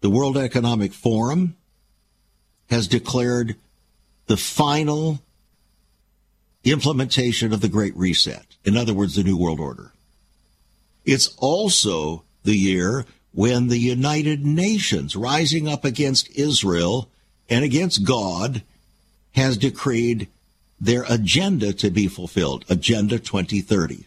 [0.00, 1.56] the World Economic Forum
[2.70, 3.56] has declared
[4.26, 5.20] the final
[6.64, 8.56] implementation of the Great Reset.
[8.64, 9.92] In other words, the New World Order.
[11.04, 17.08] It's also the year when the United Nations, rising up against Israel
[17.48, 18.62] and against God,
[19.32, 20.28] has decreed
[20.80, 24.06] their agenda to be fulfilled, Agenda 2030.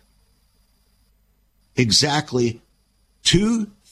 [1.75, 2.61] Exactly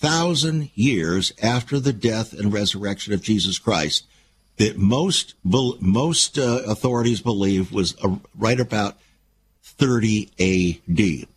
[0.02, 4.08] 2,000 years after the death and resurrection of Jesus Christ,
[4.58, 7.96] that most most uh, authorities believe was
[8.36, 8.98] right about
[9.64, 11.28] 30 AD.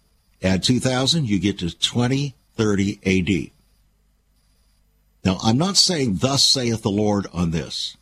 [0.43, 3.51] Add 2000, you get to 2030 AD.
[5.27, 7.99] Now, I'm not saying thus saith the Lord on this.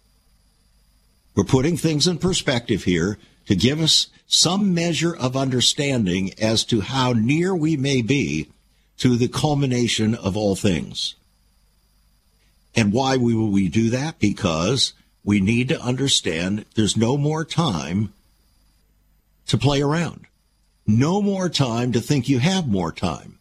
[1.34, 6.82] We're putting things in perspective here to give us some measure of understanding as to
[6.82, 8.48] how near we may be
[8.98, 11.14] to the culmination of all things.
[12.74, 14.18] And why will we do that?
[14.18, 18.12] Because we need to understand there's no more time
[19.46, 20.26] to play around.
[20.86, 23.38] No more time to think you have more time.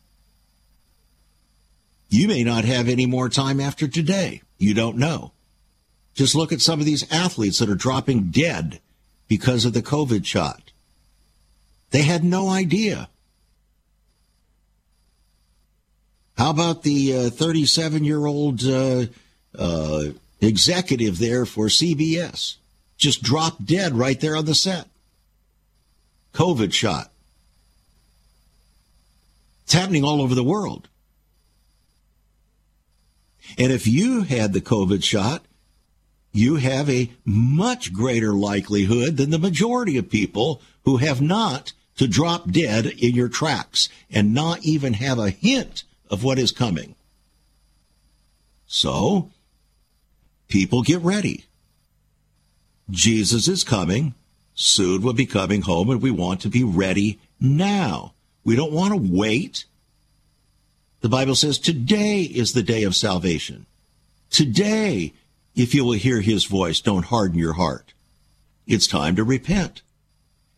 [2.09, 4.41] You may not have any more time after today.
[4.57, 5.31] You don't know.
[6.13, 8.81] Just look at some of these athletes that are dropping dead
[9.27, 10.71] because of the COVID shot.
[11.91, 13.09] They had no idea.
[16.41, 19.05] How about the 37 uh, year old uh,
[19.55, 20.05] uh,
[20.41, 22.55] executive there for CBS?
[22.97, 24.87] Just dropped dead right there on the set.
[26.33, 27.11] COVID shot.
[29.65, 30.89] It's happening all over the world.
[33.55, 35.45] And if you had the COVID shot,
[36.33, 42.07] you have a much greater likelihood than the majority of people who have not to
[42.07, 46.93] drop dead in your tracks and not even have a hint of what is coming.
[48.67, 49.31] So,
[50.49, 51.45] people get ready.
[52.89, 54.13] Jesus is coming.
[54.53, 58.13] Soon We'll be coming home, and we want to be ready now.
[58.43, 59.65] We don't want to wait.
[60.99, 63.65] The Bible says today is the day of salvation.
[64.29, 65.13] Today,
[65.55, 67.93] if you will hear his voice, don't harden your heart.
[68.67, 69.81] It's time to repent.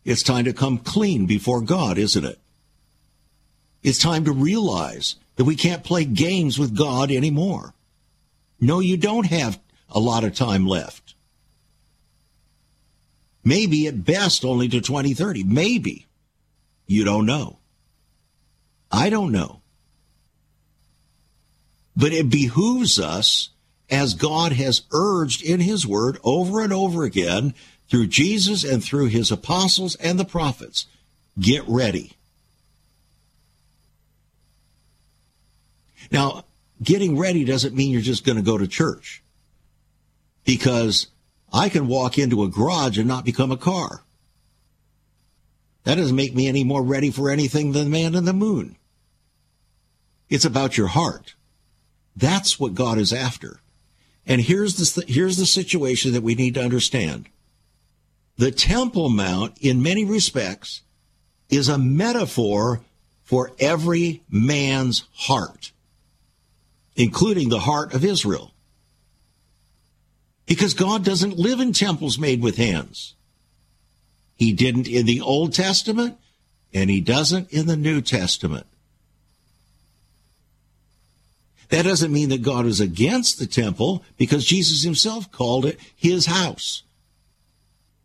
[0.04, 2.40] It's time to come clean before God, isn't it?
[3.84, 7.74] It's time to realize that we can't play games with God anymore.
[8.60, 9.60] No, you don't have
[9.90, 11.16] a lot of time left.
[13.44, 15.44] Maybe at best only to 2030.
[15.44, 16.08] Maybe.
[16.88, 17.60] You don't know.
[18.92, 19.62] I don't know.
[21.96, 23.50] But it behooves us,
[23.90, 27.54] as God has urged in His Word over and over again,
[27.90, 30.88] through Jesus and through His apostles and the prophets,
[31.40, 32.14] get ready.
[36.12, 36.46] Now,
[36.82, 39.24] getting ready doesn't mean you're just going to go to church.
[40.46, 41.08] Because
[41.52, 44.04] I can walk into a garage and not become a car.
[45.84, 48.78] That doesn't make me any more ready for anything than the man in the moon.
[50.30, 51.36] It's about your heart.
[52.16, 53.60] That's what God is after.
[54.26, 57.28] And here's the, here's the situation that we need to understand.
[58.38, 60.82] The Temple Mount, in many respects,
[61.50, 62.82] is a metaphor
[63.24, 65.72] for every man's heart,
[66.96, 68.52] including the heart of Israel.
[70.46, 73.16] Because God doesn't live in temples made with hands.
[74.36, 76.18] He didn't in the Old Testament,
[76.74, 78.66] and he doesn't in the New Testament.
[81.70, 86.28] That doesn't mean that God is against the temple because Jesus himself called it his
[86.28, 86.84] house,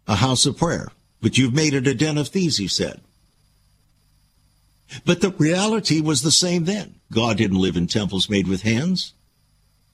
[0.07, 0.89] a house of prayer.
[1.21, 3.01] But you've made it a den of thieves, he said.
[5.05, 6.97] But the reality was the same then.
[7.13, 9.15] God didn't live in temples made with hands.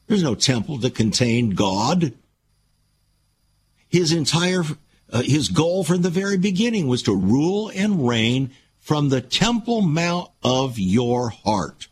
[0.07, 2.13] There's no temple that contained God.
[3.89, 4.65] His entire,
[5.11, 9.81] uh, his goal from the very beginning was to rule and reign from the temple
[9.81, 11.89] mount of your heart.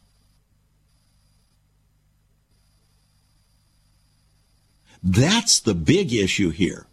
[5.03, 6.87] That's the big issue here.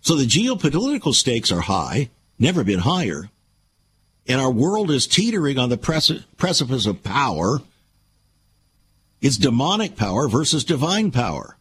[0.00, 3.30] So the geopolitical stakes are high, never been higher,
[4.26, 5.76] and our world is teetering on the
[6.36, 7.60] precipice of power.
[9.20, 11.56] It's demonic power versus divine power.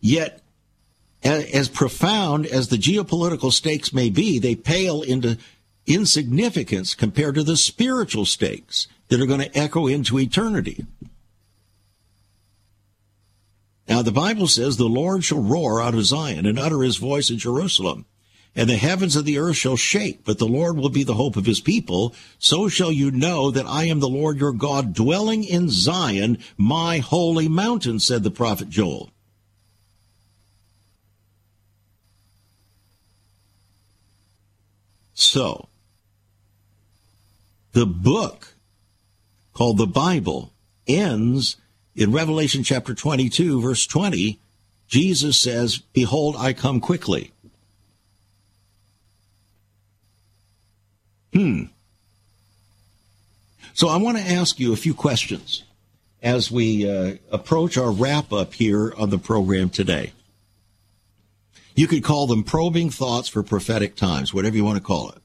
[0.00, 0.40] Yet,
[1.22, 5.36] as profound as the geopolitical stakes may be, they pale into
[5.86, 10.86] insignificance compared to the spiritual stakes that are going to echo into eternity.
[13.90, 17.28] Now, the Bible says, The Lord shall roar out of Zion and utter his voice
[17.28, 18.06] in Jerusalem.
[18.54, 21.36] And the heavens of the earth shall shake, but the Lord will be the hope
[21.36, 22.14] of his people.
[22.38, 26.98] So shall you know that I am the Lord your God, dwelling in Zion, my
[26.98, 29.10] holy mountain, said the prophet Joel.
[35.14, 35.68] So,
[37.72, 38.54] the book
[39.52, 40.52] called the Bible
[40.86, 41.56] ends
[42.00, 44.40] in Revelation chapter 22, verse 20.
[44.88, 47.30] Jesus says, Behold, I come quickly.
[51.34, 51.64] Hmm.
[53.74, 55.62] So I want to ask you a few questions
[56.22, 60.12] as we uh, approach our wrap up here on the program today.
[61.76, 65.18] You could call them probing thoughts for prophetic times, whatever you want to call it.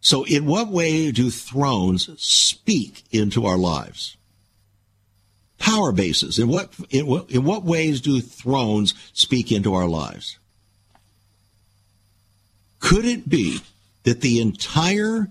[0.00, 4.17] So, in what way do thrones speak into our lives?
[5.58, 6.38] Power bases.
[6.38, 10.38] In what, in what, in what ways do thrones speak into our lives?
[12.80, 13.60] Could it be
[14.04, 15.30] that the entire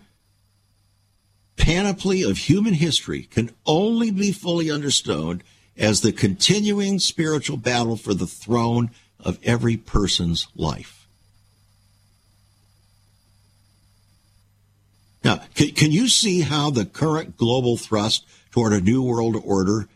[1.55, 5.43] panoply of human history can only be fully understood
[5.75, 11.07] as the continuing spiritual battle for the throne of every person's life?
[15.23, 19.89] Now, can, can you see how the current global thrust toward a new world order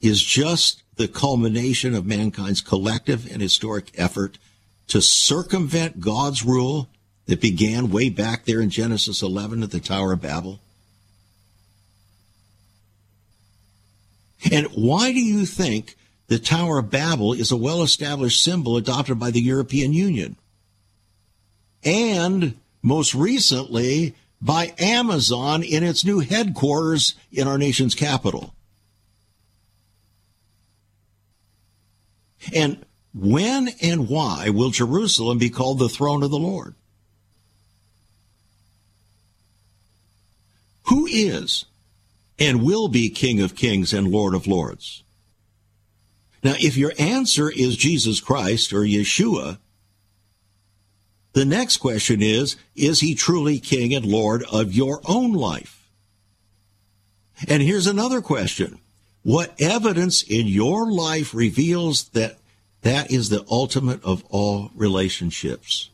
[0.00, 4.38] is just the culmination of mankind's collective and historic effort
[4.88, 6.88] to circumvent God's rule
[7.26, 10.60] that began way back there in Genesis 11 at the Tower of Babel?
[14.50, 15.96] And why do you think
[16.28, 20.36] the Tower of Babel is a well established symbol adopted by the European Union?
[21.84, 28.54] And most recently, by Amazon in its new headquarters in our nation's capital.
[32.54, 32.84] And
[33.14, 36.74] when and why will Jerusalem be called the throne of the Lord?
[40.84, 41.66] Who is
[42.38, 45.02] and will be King of Kings and Lord of Lords?
[46.42, 49.58] Now, if your answer is Jesus Christ or Yeshua,
[51.32, 55.88] the next question is Is he truly King and Lord of your own life?
[57.46, 58.78] And here's another question
[59.28, 62.38] What evidence in your life reveals that
[62.80, 65.90] that is the ultimate of all relationships?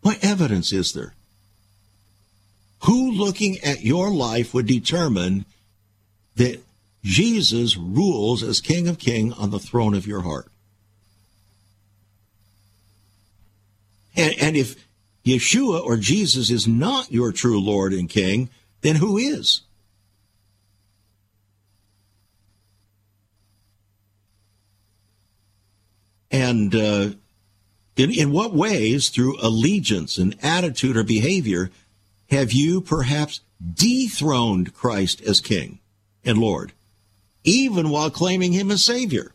[0.00, 1.14] What evidence is there?
[2.86, 5.44] Who looking at your life would determine
[6.34, 6.60] that
[7.04, 10.48] Jesus rules as King of King on the throne of your heart?
[14.16, 14.74] And, and if
[15.24, 18.50] Yeshua or Jesus is not your true Lord and King,
[18.80, 19.60] then who is?
[26.30, 27.10] And uh,
[27.96, 31.70] in, in what ways, through allegiance and attitude or behavior,
[32.30, 33.40] have you perhaps
[33.74, 35.80] dethroned Christ as King
[36.24, 36.72] and Lord?
[37.48, 39.32] even while claiming him as Savior.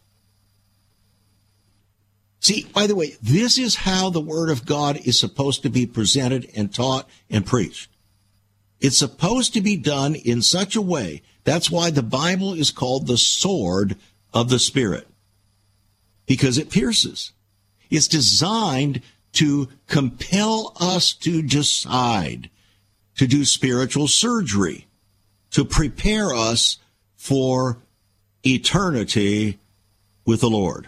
[2.39, 5.85] See, by the way, this is how the Word of God is supposed to be
[5.85, 7.89] presented and taught and preached.
[8.81, 11.21] It's supposed to be done in such a way.
[11.45, 13.95] That's why the Bible is called the sword
[14.33, 15.07] of the Spirit.
[16.25, 17.31] Because it pierces.
[17.89, 19.01] It's designed
[19.33, 22.49] to compel us to decide,
[23.17, 24.87] to do spiritual surgery,
[25.51, 26.77] to prepare us
[27.15, 27.77] for
[28.45, 29.59] eternity
[30.25, 30.87] with the Lord.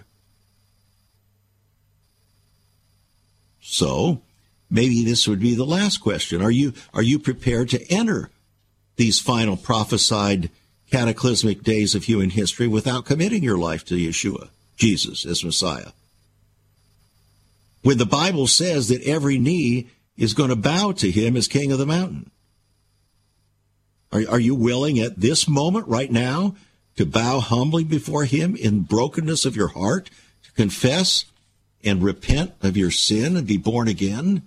[3.60, 4.22] So,
[4.70, 6.42] maybe this would be the last question.
[6.42, 8.30] Are you, are you prepared to enter
[8.96, 10.50] these final prophesied
[10.92, 15.92] cataclysmic days of human history without committing your life to Yeshua, Jesus, as Messiah?
[17.82, 21.72] When the Bible says that every knee is going to bow to him as king
[21.72, 22.32] of the mountain.
[24.12, 26.56] Are, are you willing at this moment, right now,
[26.96, 30.10] to bow humbly before him in brokenness of your heart,
[30.44, 31.26] to confess
[31.84, 34.44] and repent of your sin and be born again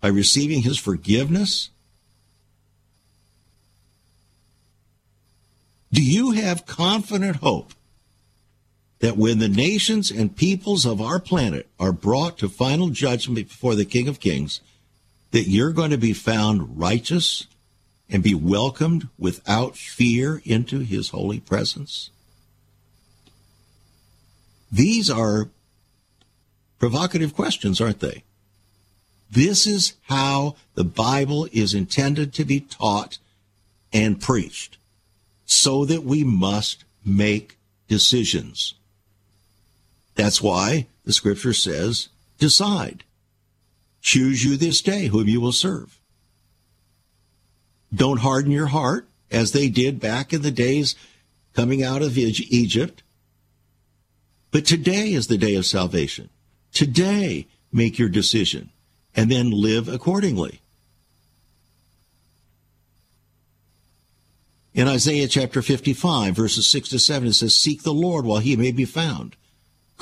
[0.00, 1.70] by receiving his forgiveness?
[5.92, 7.72] Do you have confident hope
[9.04, 13.74] that when the nations and peoples of our planet are brought to final judgment before
[13.74, 14.62] the King of Kings,
[15.30, 17.46] that you're going to be found righteous
[18.08, 22.08] and be welcomed without fear into his holy presence?
[24.72, 25.50] These are
[26.78, 28.24] provocative questions, aren't they?
[29.30, 33.18] This is how the Bible is intended to be taught
[33.92, 34.78] and preached,
[35.44, 38.72] so that we must make decisions.
[40.14, 42.08] That's why the scripture says,
[42.38, 43.04] decide.
[44.00, 45.98] Choose you this day whom you will serve.
[47.94, 50.94] Don't harden your heart as they did back in the days
[51.54, 53.02] coming out of Egypt.
[54.50, 56.30] But today is the day of salvation.
[56.72, 58.70] Today, make your decision
[59.16, 60.60] and then live accordingly.
[64.74, 68.56] In Isaiah chapter 55, verses 6 to 7, it says, Seek the Lord while he
[68.56, 69.36] may be found.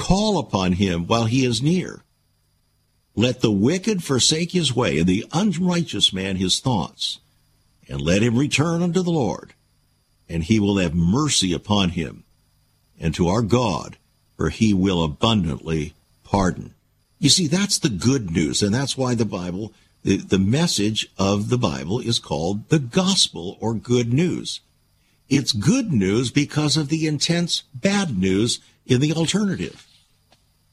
[0.03, 2.03] Call upon him while he is near.
[3.15, 7.21] Let the wicked forsake his way, and the unrighteous man his thoughts.
[7.89, 9.55] And let him return unto the Lord,
[10.29, 12.25] and he will have mercy upon him,
[12.99, 13.97] and to our God,
[14.37, 15.95] for he will abundantly
[16.25, 16.75] pardon.
[17.21, 19.73] You see, that's the good news, and that's why the Bible,
[20.03, 24.63] the, the message of the Bible is called the gospel or good news.
[25.29, 29.87] It's good news because of the intense bad news in the alternative.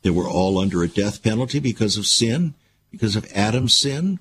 [0.02, 2.54] They were all under a death penalty because of sin,
[2.92, 4.20] because of Adam's sin.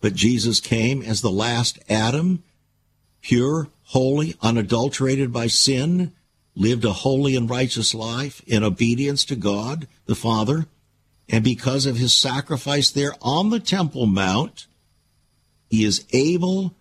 [0.00, 2.42] But Jesus came as the last Adam,
[3.22, 6.12] pure, holy, unadulterated by sin,
[6.54, 10.66] lived a holy and righteous life in obedience to God the Father,
[11.28, 14.66] and because of his sacrifice there on the Temple Mount,
[15.70, 16.74] he is able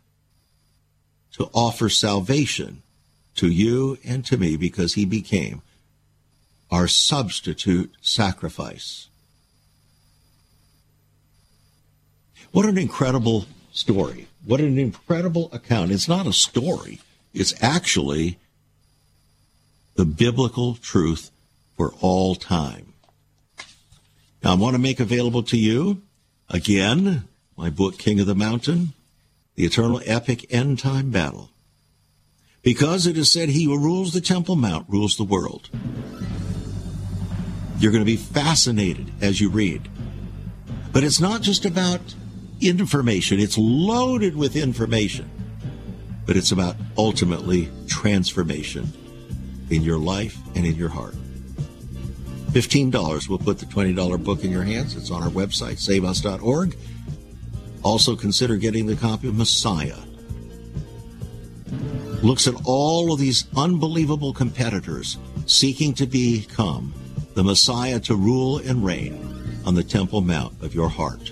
[1.34, 2.82] to offer salvation
[3.36, 5.62] to you and to me because he became
[6.72, 9.10] our substitute sacrifice.
[12.52, 14.28] What an incredible story.
[14.46, 15.92] What an incredible account.
[15.92, 17.00] It's not a story.
[17.34, 18.40] It's actually
[19.96, 21.32] the biblical truth
[21.78, 22.94] for all time.
[24.44, 26.02] Now, I want to make available to you,
[26.50, 28.94] again, my book, King of the Mountain,
[29.56, 31.52] The Eternal Epic End Time Battle.
[32.64, 35.70] Because it is said, He who rules the Temple Mount rules the world.
[37.82, 39.90] You're going to be fascinated as you read.
[40.94, 42.00] But it's not just about
[42.60, 45.28] information, it's loaded with information.
[46.28, 48.88] But it's about ultimately transformation
[49.72, 51.16] in your life and in your heart.
[52.52, 54.96] $15 will put the $20 book in your hands.
[54.96, 56.78] It's on our website, saveus.org.
[57.84, 59.98] Also consider getting the copy of Messiah.
[62.22, 65.18] Looks at all of these unbelievable competitors
[65.48, 66.94] seeking to become
[67.34, 69.28] the Messiah to rule and reign
[69.66, 71.32] on the Temple Mount of your heart.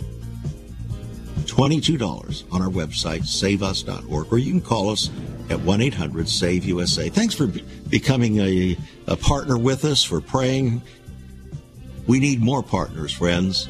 [1.46, 5.10] $22 on our website, saveus.org, or you can call us
[5.50, 7.10] at 1 800 SAVE USA.
[7.10, 7.48] Thanks for
[7.90, 8.78] becoming a,
[9.08, 10.82] a partner with us, for praying.
[12.08, 13.68] We need more partners, friends.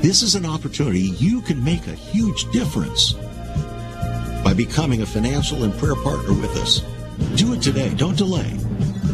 [0.00, 3.12] This is an opportunity you can make a huge difference
[4.42, 6.80] by becoming a financial and prayer partner with us.
[7.36, 7.94] Do it today.
[7.94, 8.58] Don't delay.